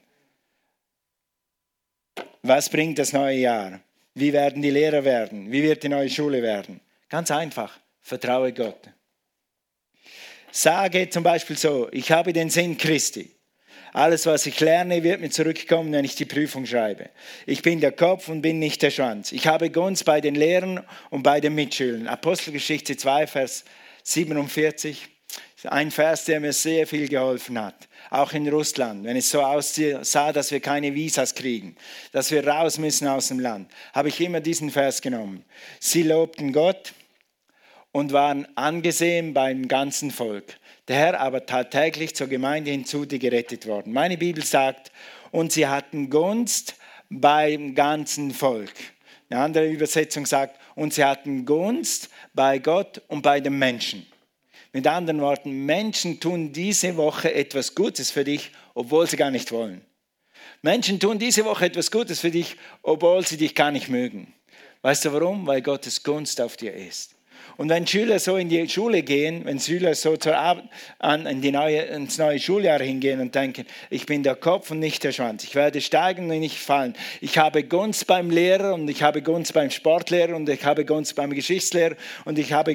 [2.48, 3.80] Was bringt das neue Jahr?
[4.14, 5.50] Wie werden die Lehrer werden?
[5.50, 6.80] Wie wird die neue Schule werden?
[7.08, 8.88] Ganz einfach, vertraue Gott.
[10.52, 13.32] Sage zum Beispiel so, ich habe den Sinn Christi.
[13.92, 17.10] Alles, was ich lerne, wird mir zurückkommen, wenn ich die Prüfung schreibe.
[17.46, 19.32] Ich bin der Kopf und bin nicht der Schwanz.
[19.32, 22.06] Ich habe Gunst bei den Lehrern und bei den Mitschülern.
[22.06, 23.64] Apostelgeschichte 2, Vers
[24.04, 25.08] 47.
[25.64, 30.32] Ein Vers, der mir sehr viel geholfen hat auch in Russland, wenn es so aussah,
[30.32, 31.76] dass wir keine Visas kriegen,
[32.12, 35.44] dass wir raus müssen aus dem Land, habe ich immer diesen Vers genommen.
[35.80, 36.92] Sie lobten Gott
[37.92, 40.58] und waren angesehen beim ganzen Volk.
[40.88, 43.92] Der Herr aber tat täglich zur Gemeinde hinzu, die gerettet worden.
[43.92, 44.92] Meine Bibel sagt,
[45.32, 46.76] und sie hatten Gunst
[47.08, 48.72] beim ganzen Volk.
[49.28, 54.06] Eine andere Übersetzung sagt, und sie hatten Gunst bei Gott und bei den Menschen.
[54.76, 59.50] Mit anderen Worten, Menschen tun diese Woche etwas Gutes für dich, obwohl sie gar nicht
[59.50, 59.80] wollen.
[60.60, 64.34] Menschen tun diese Woche etwas Gutes für dich, obwohl sie dich gar nicht mögen.
[64.82, 65.46] Weißt du warum?
[65.46, 67.15] Weil Gottes Gunst auf dir ist.
[67.56, 70.62] Und wenn Schüler so in die Schule gehen, wenn Schüler so zur Ab
[70.98, 74.78] an, in die neue, ins neue Schuljahr hingehen und denken, ich bin der Kopf und
[74.78, 76.94] nicht der Schwanz, ich werde steigen und nicht fallen.
[77.20, 81.14] Ich habe Gunst beim Lehrer und ich habe Gunst beim Sportlehrer und ich habe Gunst
[81.14, 82.74] beim Geschichtslehrer und ich habe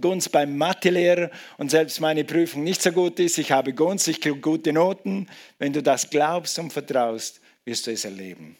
[0.00, 4.20] Gunst beim Mathelehrer und selbst meine Prüfung nicht so gut ist, ich habe Gunst, ich
[4.20, 5.28] kriege gute Noten.
[5.58, 8.56] Wenn du das glaubst und vertraust, wirst du es erleben.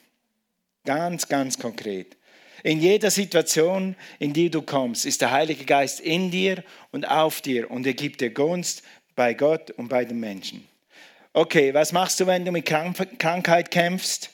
[0.85, 2.17] Ganz, ganz konkret.
[2.65, 7.43] In jeder Situation, in die du kommst, ist der Heilige Geist in dir und auf
[7.43, 8.83] dir und er gibt dir Gunst
[9.15, 10.67] bei Gott und bei den Menschen.
[11.35, 14.31] Okay, was machst du, wenn du mit Krankheit kämpfst?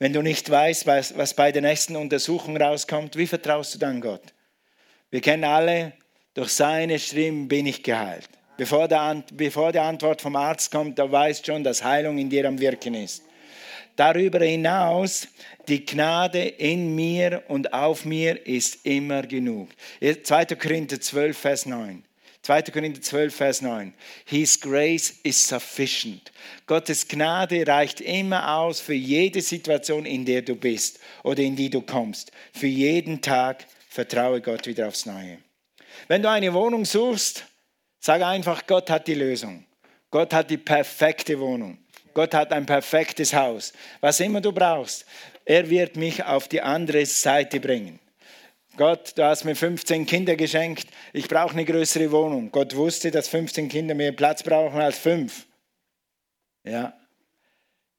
[0.00, 4.00] Wenn du nicht weißt, was, was bei der nächsten Untersuchung rauskommt, wie vertraust du dann
[4.00, 4.24] Gott?
[5.10, 5.92] Wir kennen alle,
[6.34, 8.28] durch seine Stimmen bin ich geheilt.
[8.56, 12.48] Bevor der, bevor die Antwort vom Arzt kommt, da weißt schon, dass Heilung in dir
[12.48, 13.22] am Wirken ist.
[13.96, 15.28] Darüber hinaus,
[15.70, 19.70] die Gnade in mir und auf mir ist immer genug.
[20.00, 20.44] 2.
[20.56, 22.04] Korinther 12, Vers 9.
[22.42, 22.62] 2.
[22.62, 23.94] Korinther 12, Vers 9.
[24.24, 26.32] His grace is sufficient.
[26.66, 31.70] Gottes Gnade reicht immer aus für jede Situation, in der du bist oder in die
[31.70, 32.32] du kommst.
[32.52, 35.38] Für jeden Tag vertraue Gott wieder aufs Neue.
[36.08, 37.44] Wenn du eine Wohnung suchst,
[38.00, 39.64] sag einfach, Gott hat die Lösung.
[40.10, 41.78] Gott hat die perfekte Wohnung.
[42.14, 43.72] Gott hat ein perfektes Haus.
[44.00, 45.06] Was immer du brauchst,
[45.50, 47.98] er wird mich auf die andere Seite bringen.
[48.76, 52.52] Gott, du hast mir 15 Kinder geschenkt, ich brauche eine größere Wohnung.
[52.52, 55.46] Gott wusste, dass 15 Kinder mehr Platz brauchen als fünf.
[56.62, 56.94] Ja.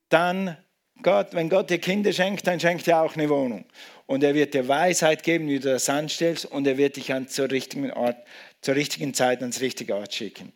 [0.07, 0.55] Dann,
[1.01, 3.65] Gott, wenn Gott dir Kinder schenkt, dann schenkt er auch eine Wohnung.
[4.05, 7.27] Und er wird dir Weisheit geben, wie du das anstellst, und er wird dich an
[7.27, 8.15] zur richtigen Ort,
[8.61, 10.53] zur richtigen Zeit ans richtige Ort schicken.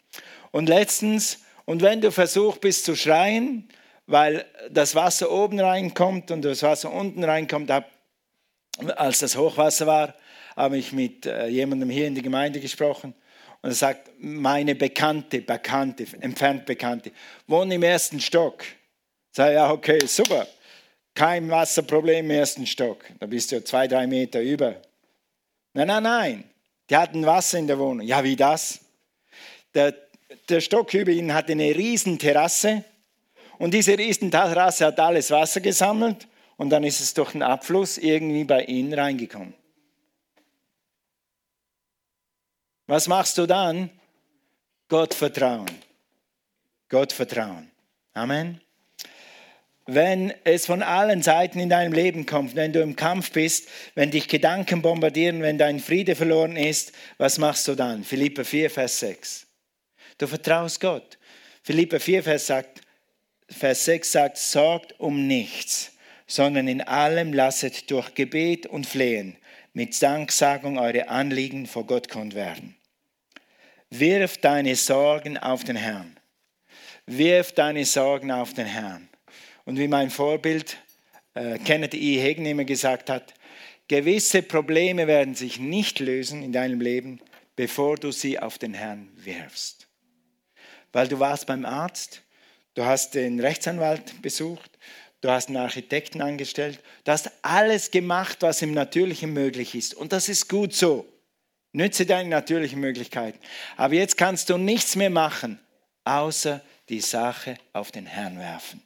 [0.51, 3.67] Und letztens, und wenn du versucht bist zu schreien,
[4.07, 7.71] weil das Wasser oben reinkommt und das Wasser unten reinkommt,
[8.95, 10.15] als das Hochwasser war,
[10.55, 13.13] habe ich mit äh, jemandem hier in der Gemeinde gesprochen
[13.61, 17.11] und er sagt, meine Bekannte, Bekannte, entfernt Bekannte,
[17.47, 18.63] wohnen im ersten Stock.
[18.63, 20.47] Ich sage, ja, okay, super,
[21.13, 23.03] kein Wasserproblem im ersten Stock.
[23.19, 24.81] Da bist du zwei, drei Meter über.
[25.73, 26.43] Nein, nein, nein,
[26.89, 28.05] die hatten Wasser in der Wohnung.
[28.05, 28.79] Ja, wie das?
[29.73, 29.93] Der
[30.49, 32.83] der Stock über ihnen hatte eine riesen Terrasse
[33.57, 37.97] und diese riesen Terrasse hat alles Wasser gesammelt und dann ist es durch den Abfluss
[37.97, 39.53] irgendwie bei ihnen reingekommen.
[42.87, 43.89] Was machst du dann?
[44.87, 45.69] Gott vertrauen.
[46.89, 47.71] Gott vertrauen.
[48.13, 48.61] Amen.
[49.87, 54.09] Wenn es von allen Seiten in deinem Leben kommt, wenn du im Kampf bist, wenn
[54.09, 58.03] dich Gedanken bombardieren, wenn dein Friede verloren ist, was machst du dann?
[58.03, 59.47] Philippa 4, Vers 6.
[60.17, 61.19] Du vertraust Gott.
[61.61, 62.81] Philippa 4, Vers, sagt,
[63.49, 65.91] Vers 6 sagt, sorgt um nichts,
[66.27, 69.37] sondern in allem lasset durch Gebet und Flehen
[69.73, 72.75] mit Danksagung eure Anliegen vor Gott kund werden.
[73.89, 76.19] Wirf deine Sorgen auf den Herrn.
[77.05, 79.07] Wirf deine Sorgen auf den Herrn.
[79.65, 80.77] Und wie mein Vorbild
[81.35, 82.21] äh, Kenneth E.
[82.21, 83.33] Hagen immer gesagt hat,
[83.87, 87.19] gewisse Probleme werden sich nicht lösen in deinem Leben,
[87.55, 89.85] bevor du sie auf den Herrn wirfst
[90.95, 92.21] weil du warst beim Arzt,
[92.75, 94.69] du hast den Rechtsanwalt besucht,
[95.21, 99.95] du hast einen Architekten angestellt, du hast alles gemacht, was im Natürlichen möglich ist.
[99.95, 101.07] Und das ist gut so.
[101.71, 103.39] Nütze deine natürlichen Möglichkeiten.
[103.75, 105.59] Aber jetzt kannst du nichts mehr machen,
[106.05, 108.81] außer die Sache auf den Herrn werfen.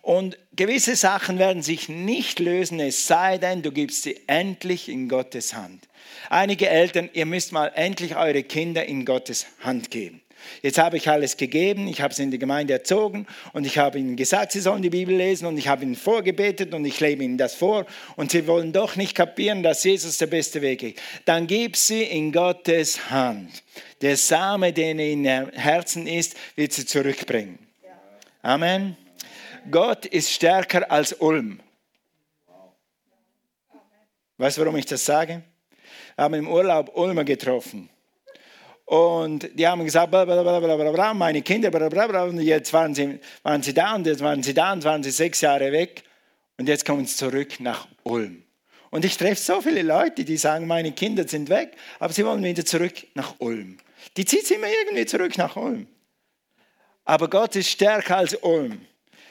[0.00, 5.08] Und gewisse Sachen werden sich nicht lösen, es sei denn, du gibst sie endlich in
[5.08, 5.86] Gottes Hand.
[6.30, 10.22] Einige Eltern, ihr müsst mal endlich eure Kinder in Gottes Hand geben.
[10.62, 13.98] Jetzt habe ich alles gegeben, ich habe sie in die Gemeinde erzogen und ich habe
[13.98, 17.24] ihnen gesagt, sie sollen die Bibel lesen und ich habe ihnen vorgebetet und ich lebe
[17.24, 20.96] ihnen das vor und sie wollen doch nicht kapieren, dass Jesus der beste Weg ist.
[21.24, 23.50] Dann gib sie in Gottes Hand.
[24.00, 27.58] Der Same, der in ihrem Herzen ist, wird sie zurückbringen.
[28.42, 28.96] Amen.
[29.70, 31.60] Gott ist stärker als Ulm.
[34.38, 35.42] Weißt du, warum ich das sage?
[36.14, 37.88] Wir haben im Urlaub Ulmer getroffen.
[38.86, 43.96] Und die haben gesagt, blablabla, meine Kinder, blablabla, und jetzt waren sie, waren sie da
[43.96, 46.04] und jetzt waren sie da und waren sie sechs Jahre weg
[46.56, 48.44] und jetzt kommen sie zurück nach Ulm.
[48.90, 52.44] Und ich treffe so viele Leute, die sagen, meine Kinder sind weg, aber sie wollen
[52.44, 53.76] wieder zurück nach Ulm.
[54.16, 55.88] Die zieht sie immer irgendwie zurück nach Ulm.
[57.04, 58.80] Aber Gott ist stärker als Ulm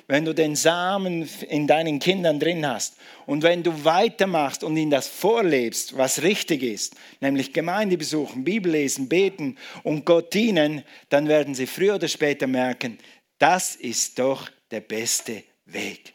[0.07, 4.91] wenn du den Samen in deinen Kindern drin hast und wenn du weitermachst und ihnen
[4.91, 11.27] das vorlebst, was richtig ist, nämlich Gemeinde besuchen, Bibel lesen, beten und Gott dienen, dann
[11.27, 12.99] werden sie früher oder später merken,
[13.39, 16.13] das ist doch der beste Weg.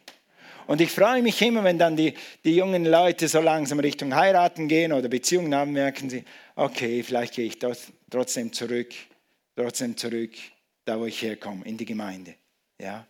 [0.66, 4.68] Und ich freue mich immer, wenn dann die, die jungen Leute so langsam Richtung Heiraten
[4.68, 6.24] gehen oder Beziehungen haben, merken sie,
[6.54, 7.58] okay, vielleicht gehe ich
[8.08, 8.92] trotzdem zurück,
[9.56, 10.30] trotzdem zurück,
[10.84, 12.36] da wo ich herkomme, in die Gemeinde.
[12.80, 13.04] Ja.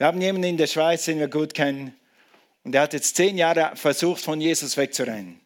[0.00, 1.94] Wir haben jemanden in der Schweiz, den wir gut kennen,
[2.64, 5.38] und der hat jetzt zehn Jahre versucht, von Jesus wegzurennen.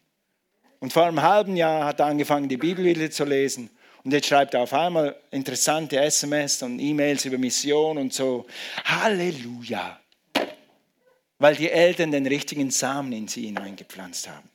[0.79, 3.69] Und vor einem halben Jahr hat er angefangen, die Bibel wieder zu lesen.
[4.03, 8.45] Und jetzt schreibt er auf einmal interessante SMS und E-Mails über Mission und so.
[8.85, 9.99] Halleluja
[11.37, 14.49] weil die Eltern den richtigen Samen in sie hineingepflanzt haben.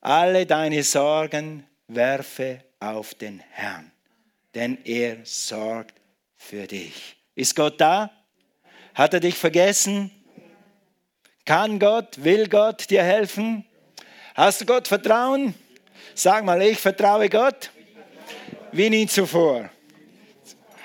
[0.00, 3.90] Alle deine Sorgen werfe auf den Herrn,
[4.54, 6.00] denn er sorgt
[6.36, 7.16] für dich.
[7.34, 8.10] Ist Gott da?
[8.96, 10.10] Hat er dich vergessen?
[11.44, 13.66] Kann Gott, will Gott dir helfen?
[14.34, 15.54] Hast du Gott Vertrauen?
[16.14, 17.70] Sag mal, ich vertraue Gott
[18.72, 19.68] wie nie zuvor.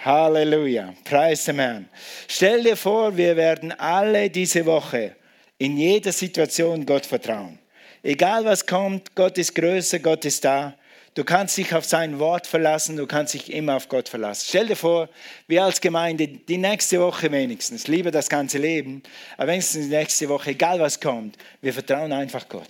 [0.03, 0.93] Halleluja.
[1.05, 1.89] Preis dem Herrn.
[2.27, 5.15] Stell dir vor, wir werden alle diese Woche
[5.57, 7.59] in jeder Situation Gott vertrauen.
[8.03, 10.75] Egal was kommt, Gott ist größer, Gott ist da.
[11.13, 14.45] Du kannst dich auf sein Wort verlassen, du kannst dich immer auf Gott verlassen.
[14.47, 15.09] Stell dir vor,
[15.45, 19.03] wir als Gemeinde die nächste Woche wenigstens, lieber das ganze Leben,
[19.35, 22.69] aber wenigstens die nächste Woche, egal was kommt, wir vertrauen einfach Gott.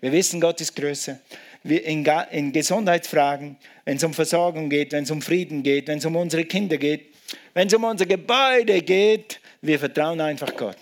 [0.00, 1.18] Wir wissen, Gott ist größer
[1.64, 6.06] in, in Gesundheitsfragen, wenn es um Versorgung geht, wenn es um Frieden geht, wenn es
[6.06, 7.14] um unsere Kinder geht,
[7.52, 10.76] wenn es um unser Gebäude geht, wir vertrauen einfach Gott.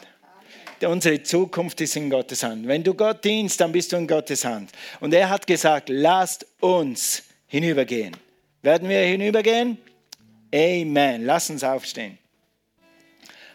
[0.84, 2.66] Unsere Zukunft ist in Gottes Hand.
[2.66, 4.70] Wenn du Gott dienst, dann bist du in Gottes Hand.
[5.00, 8.16] Und er hat gesagt, lasst uns hinübergehen.
[8.62, 9.78] Werden wir hinübergehen?
[10.54, 11.24] Amen.
[11.24, 12.18] Lass uns aufstehen.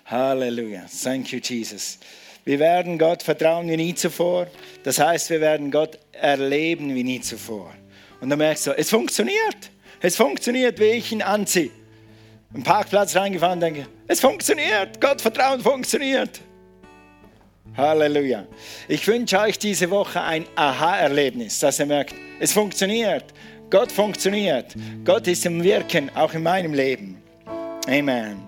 [0.06, 0.86] Halleluja.
[1.04, 2.00] Thank you, Jesus.
[2.46, 4.48] Wir werden Gott vertrauen wie nie zuvor.
[4.84, 7.74] Das heißt, wir werden Gott erleben wie nie zuvor.
[8.22, 9.70] Und dann merkst du, es funktioniert.
[10.00, 11.72] Es funktioniert, wie ich ihn anziehe.
[12.54, 15.02] Im Parkplatz reingefahren, denke, es funktioniert.
[15.02, 16.40] Gott vertrauen funktioniert.
[17.78, 18.48] Halleluja.
[18.88, 23.26] Ich wünsche euch diese Woche ein Aha-Erlebnis, dass ihr merkt, es funktioniert.
[23.70, 24.74] Gott funktioniert.
[25.06, 27.22] Gott ist im Wirken, auch in meinem Leben.
[27.88, 28.42] Amen.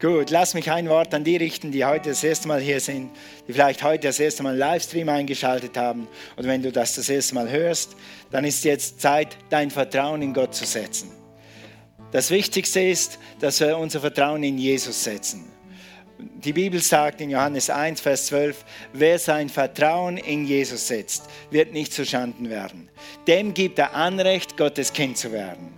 [0.00, 3.10] Gut, lass mich ein Wort an die richten, die heute das erste Mal hier sind,
[3.46, 6.08] die vielleicht heute das erste Mal Livestream eingeschaltet haben.
[6.36, 7.96] Und wenn du das das erste Mal hörst,
[8.30, 11.10] dann ist jetzt Zeit, dein Vertrauen in Gott zu setzen.
[12.10, 15.51] Das Wichtigste ist, dass wir unser Vertrauen in Jesus setzen.
[16.22, 21.72] Die Bibel sagt in Johannes 1, Vers 12, wer sein Vertrauen in Jesus setzt, wird
[21.72, 22.88] nicht zu Schanden werden.
[23.26, 25.72] Dem gibt er Anrecht, Gottes Kind zu werden.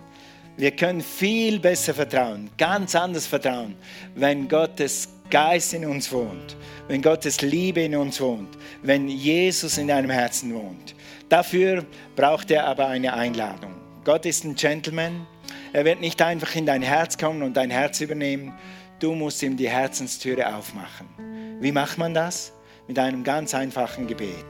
[0.57, 3.75] Wir können viel besser vertrauen, ganz anders vertrauen,
[4.15, 6.55] wenn Gottes Geist in uns wohnt,
[6.87, 10.95] wenn Gottes Liebe in uns wohnt, wenn Jesus in deinem Herzen wohnt.
[11.27, 13.73] Dafür braucht er aber eine Einladung.
[14.03, 15.25] Gott ist ein Gentleman.
[15.73, 18.53] Er wird nicht einfach in dein Herz kommen und dein Herz übernehmen.
[18.99, 21.07] Du musst ihm die Herzenstüre aufmachen.
[21.59, 22.53] Wie macht man das?
[22.87, 24.45] Mit einem ganz einfachen Gebet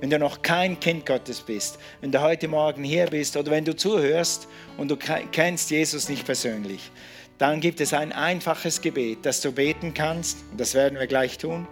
[0.00, 3.64] wenn du noch kein Kind Gottes bist, wenn du heute Morgen hier bist oder wenn
[3.64, 6.90] du zuhörst und du kennst Jesus nicht persönlich,
[7.38, 10.38] dann gibt es ein einfaches Gebet, das du beten kannst.
[10.56, 11.66] Das werden wir gleich tun.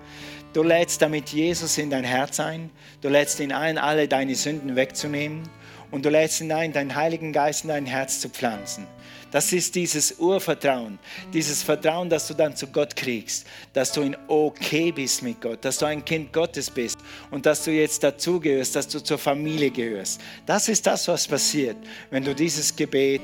[0.54, 2.70] Du lädst damit Jesus in dein Herz ein.
[3.02, 5.42] Du lädst ihn ein, alle deine Sünden wegzunehmen.
[5.90, 8.86] Und du lädst ihn ein, deinen Heiligen Geist in dein Herz zu pflanzen.
[9.30, 10.98] Das ist dieses Urvertrauen,
[11.34, 15.62] dieses Vertrauen, das du dann zu Gott kriegst, dass du in okay bist mit Gott,
[15.64, 16.96] dass du ein Kind Gottes bist
[17.30, 20.20] und dass du jetzt dazugehörst, dass du zur Familie gehörst.
[20.46, 21.76] Das ist das, was passiert,
[22.10, 23.20] wenn du dieses Gebet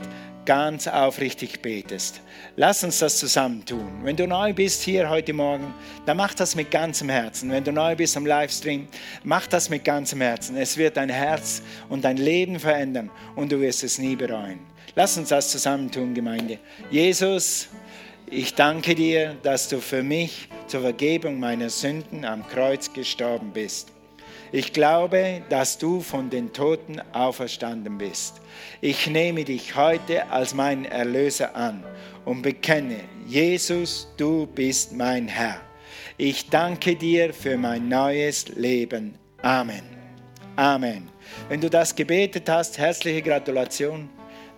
[0.47, 2.21] ganz aufrichtig betest.
[2.57, 4.01] Lass uns das zusammen tun.
[4.03, 5.73] Wenn du neu bist hier heute Morgen,
[6.07, 7.51] dann mach das mit ganzem Herzen.
[7.51, 8.89] Wenn du neu bist am Livestream,
[9.23, 10.57] mach das mit ganzem Herzen.
[10.57, 14.61] Es wird dein Herz und dein Leben verändern und du wirst es nie bereuen.
[14.95, 16.59] Lass uns das zusammen tun, Gemeinde.
[16.91, 17.69] Jesus,
[18.27, 23.94] ich danke dir, dass du für mich zur Vergebung meiner Sünden am Kreuz gestorben bist.
[24.55, 28.41] Ich glaube, dass du von den Toten auferstanden bist.
[28.81, 31.83] Ich nehme dich heute als meinen Erlöser an
[32.25, 35.61] und bekenne, Jesus, du bist mein Herr.
[36.19, 39.19] Ich danke dir für mein neues Leben.
[39.43, 39.83] Amen.
[40.55, 41.11] Amen.
[41.49, 44.09] Wenn du das gebetet hast, herzliche Gratulation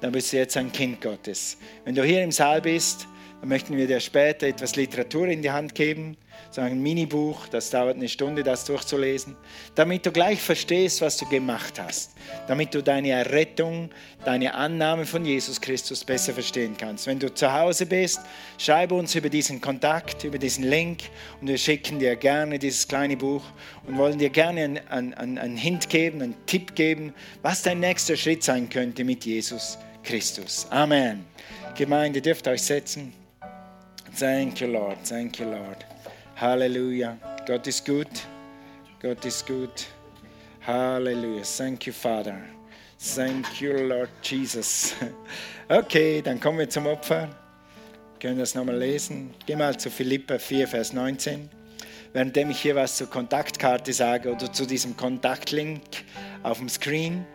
[0.00, 1.56] dann bist du jetzt ein Kind Gottes.
[1.84, 3.08] Wenn du hier im Saal bist,
[3.40, 6.16] dann möchten wir dir später etwas Literatur in die Hand geben,
[6.50, 9.36] so ein Minibuch, das dauert eine Stunde, das durchzulesen,
[9.74, 12.12] damit du gleich verstehst, was du gemacht hast,
[12.46, 13.90] damit du deine Errettung,
[14.24, 17.06] deine Annahme von Jesus Christus besser verstehen kannst.
[17.06, 18.20] Wenn du zu Hause bist,
[18.58, 21.04] schreibe uns über diesen Kontakt, über diesen Link
[21.40, 23.44] und wir schicken dir gerne dieses kleine Buch
[23.86, 28.16] und wollen dir gerne einen, einen, einen Hint geben, einen Tipp geben, was dein nächster
[28.16, 30.66] Schritt sein könnte mit Jesus Christus.
[30.70, 31.24] Amen.
[31.74, 33.25] Gemeinde, dürft euch setzen.
[34.18, 34.96] Thank you, Lord.
[35.04, 35.84] Thank you, Lord.
[36.36, 37.18] Hallelujah.
[37.46, 38.08] Gott ist gut.
[39.02, 39.86] Gott ist gut.
[40.66, 41.42] Halleluja.
[41.44, 42.38] Thank you, Father.
[43.14, 44.94] Thank you, Lord Jesus.
[45.68, 47.28] Okay, dann kommen wir zum Opfer.
[47.28, 49.34] Wir können das nochmal lesen.
[49.46, 51.50] Geh mal zu Philippa 4, Vers 19.
[52.12, 55.82] Währenddem ich hier was zur Kontaktkarte sage oder zu diesem Kontaktlink
[56.42, 57.26] auf dem Screen.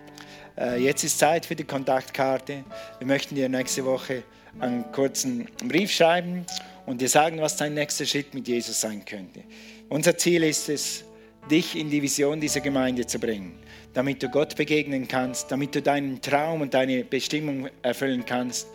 [0.58, 2.64] Äh, jetzt ist Zeit für die Kontaktkarte.
[3.00, 4.24] Wir möchten dir nächste Woche
[4.60, 6.46] einen kurzen Brief schreiben
[6.86, 9.44] und dir sagen, was dein nächster Schritt mit Jesus sein könnte.
[9.90, 11.04] Unser Ziel ist es,
[11.50, 13.62] dich in die Vision dieser Gemeinde zu bringen
[13.94, 18.68] damit du Gott begegnen kannst, damit du deinen Traum und deine Bestimmung erfüllen kannst,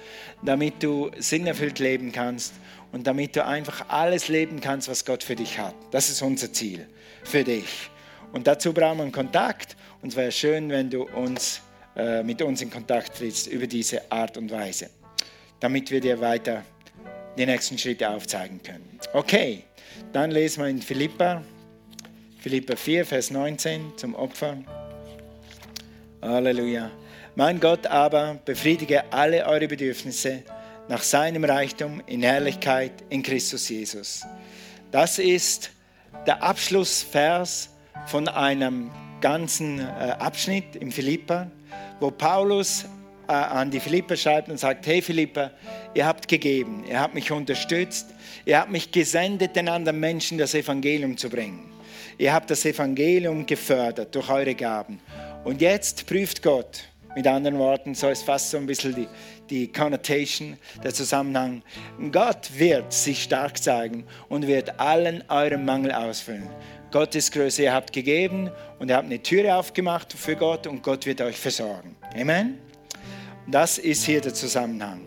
[0.43, 2.55] damit du sinnerfüllt leben kannst
[2.93, 5.75] und damit du einfach alles leben kannst, was Gott für dich hat.
[5.91, 6.87] Das ist unser Ziel
[7.25, 7.91] für dich.
[8.33, 11.63] Und dazu brauchen wir einen Kontakt und es wäre schön, wenn du uns,
[11.97, 14.91] äh, mit uns in Kontakt trittst über diese Art und Weise,
[15.61, 16.63] damit wir dir weiter
[17.37, 18.99] die nächsten Schritte aufzeigen können.
[19.13, 19.65] Okay,
[20.13, 21.43] dann lesen wir in Philippa,
[22.41, 24.57] Philippa 4, Vers 19 zum Opfer.
[26.23, 26.91] Halleluja.
[27.35, 30.43] Mein Gott aber befriedige alle eure Bedürfnisse
[30.89, 34.25] nach seinem Reichtum in Herrlichkeit in Christus Jesus.
[34.91, 35.71] Das ist
[36.27, 37.71] der Abschlussvers
[38.07, 39.83] von einem ganzen äh,
[40.19, 41.51] Abschnitt im Philippa,
[42.01, 42.87] wo Paulus
[43.29, 45.51] äh, an die Philippa schreibt und sagt, hey Philippa,
[45.95, 48.15] ihr habt gegeben, ihr habt mich unterstützt,
[48.45, 51.73] ihr habt mich gesendet, den anderen Menschen das Evangelium zu bringen.
[52.19, 55.01] Ihr habt das Evangelium gefördert durch eure Gaben.
[55.45, 56.85] Und jetzt prüft Gott,
[57.17, 59.09] mit anderen Worten, so ist fast so ein bisschen die,
[59.49, 61.63] die Connotation, der Zusammenhang.
[62.13, 66.49] Gott wird sich stark zeigen und wird allen euren Mangel ausfüllen.
[66.93, 70.83] Gott ist größer, ihr habt gegeben und ihr habt eine Türe aufgemacht für Gott und
[70.83, 71.97] Gott wird euch versorgen.
[72.15, 72.59] Amen?
[73.49, 75.03] Das ist hier der Zusammenhang.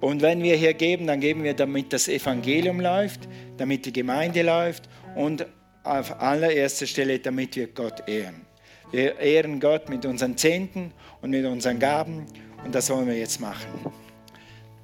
[0.00, 4.42] Und wenn wir hier geben, dann geben wir, damit das Evangelium läuft, damit die Gemeinde
[4.42, 5.46] läuft und
[5.84, 8.46] auf allererster Stelle, damit wir Gott ehren.
[8.90, 12.26] Wir ehren Gott mit unseren Zehnten und mit unseren Gaben
[12.64, 13.92] und das wollen wir jetzt machen.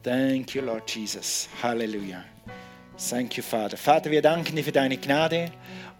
[0.02, 1.48] Thank you, Lord Jesus.
[1.62, 2.24] Halleluja.
[3.10, 3.76] Thank you, Vater.
[3.76, 5.50] Vater, wir danken dir für deine Gnade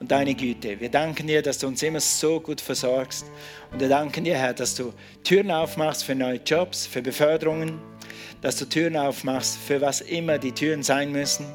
[0.01, 0.81] und deine Güte.
[0.81, 3.27] Wir danken dir, dass du uns immer so gut versorgst.
[3.73, 4.93] Und wir danken dir, Herr, dass du
[5.25, 7.81] Türen aufmachst für neue Jobs, für Beförderungen,
[8.41, 11.47] dass du Türen aufmachst für was immer die Türen sein müssen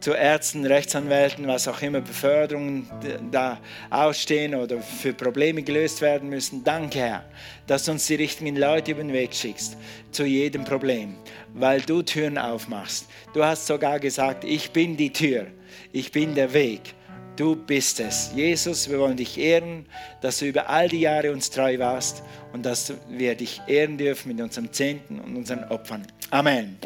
[0.00, 2.88] zu Ärzten, Rechtsanwälten, was auch immer, Beförderungen
[3.30, 3.60] da
[3.90, 6.64] ausstehen oder für Probleme gelöst werden müssen.
[6.64, 7.24] Danke, Herr,
[7.66, 9.76] dass du uns die richtigen Leute über den Weg schickst
[10.10, 11.16] zu jedem Problem,
[11.52, 13.08] weil du Türen aufmachst.
[13.34, 15.48] Du hast sogar gesagt, ich bin die Tür,
[15.92, 16.94] ich bin der Weg.
[17.40, 18.32] Du bist es.
[18.34, 19.86] Jesus, wir wollen dich ehren,
[20.20, 22.22] dass du über all die Jahre uns treu warst
[22.52, 26.06] und dass wir dich ehren dürfen mit unserem Zehnten und unseren Opfern.
[26.30, 26.76] Amen.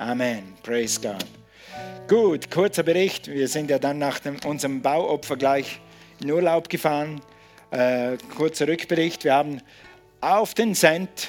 [0.00, 0.54] Amen.
[0.64, 1.24] Praise God.
[2.08, 3.28] Gut, kurzer Bericht.
[3.28, 5.78] Wir sind ja dann nach dem, unserem Bauopfer gleich
[6.20, 7.20] in Urlaub gefahren.
[7.70, 9.22] Äh, kurzer Rückbericht.
[9.22, 9.60] Wir haben
[10.20, 11.28] auf den Cent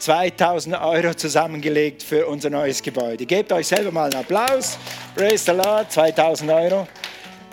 [0.00, 3.24] 2000 Euro zusammengelegt für unser neues Gebäude.
[3.24, 4.76] Gebt euch selber mal einen Applaus.
[5.16, 6.86] Praise the Lord, 2000 Euro.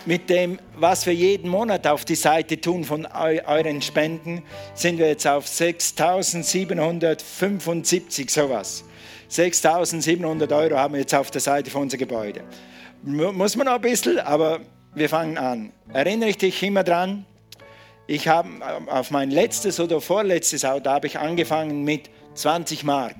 [0.06, 4.42] Mit dem, was wir jeden Monat auf die Seite tun von eu euren Spenden,
[4.74, 8.82] sind wir jetzt auf 6775 sowas.
[9.30, 12.40] 6.700 Euro haben wir jetzt auf der Seite von unser Gebäude.
[13.02, 14.60] Muss man noch ein bisschen, aber
[14.94, 15.70] wir fangen an.
[15.92, 17.26] Erinnere ich dich immer dran?
[18.06, 18.48] Ich habe
[18.86, 23.16] auf mein letztes oder vorletztes Auto habe ich angefangen mit 20 Mark.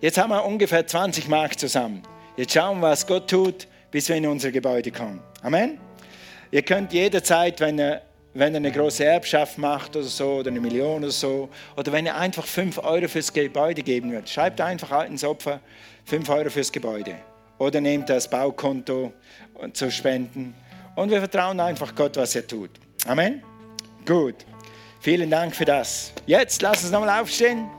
[0.00, 2.02] Jetzt haben wir ungefähr 20 Mark zusammen.
[2.36, 5.20] Jetzt schauen wir, was Gott tut, bis wir in unser Gebäude kommen.
[5.42, 5.85] Amen.
[6.50, 8.02] Ihr könnt jederzeit, wenn ihr
[8.38, 12.06] wenn er eine große Erbschaft macht oder so, oder eine Million oder so, oder wenn
[12.06, 15.60] er einfach 5 Euro fürs Gebäude geben wird, schreibt einfach ins Opfer
[16.04, 17.14] 5 Euro fürs Gebäude.
[17.58, 19.12] Oder nehmt das Baukonto
[19.72, 20.54] zu spenden.
[20.96, 22.70] Und wir vertrauen einfach Gott, was er tut.
[23.06, 23.42] Amen?
[24.04, 24.34] Gut.
[25.00, 26.12] Vielen Dank für das.
[26.26, 27.70] Jetzt lass uns nochmal aufstehen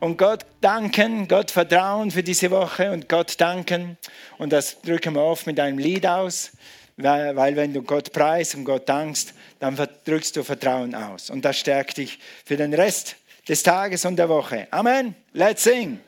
[0.00, 3.98] und Gott danken, Gott vertrauen für diese Woche und Gott danken.
[4.38, 6.52] Und das drücken wir oft mit einem Lied aus,
[6.96, 11.30] weil, weil wenn du Gott preist und Gott dankst, dann drückst du Vertrauen aus.
[11.30, 13.16] Und das stärkt dich für den Rest
[13.48, 14.68] des Tages und der Woche.
[14.70, 15.14] Amen.
[15.32, 16.00] Let's sing.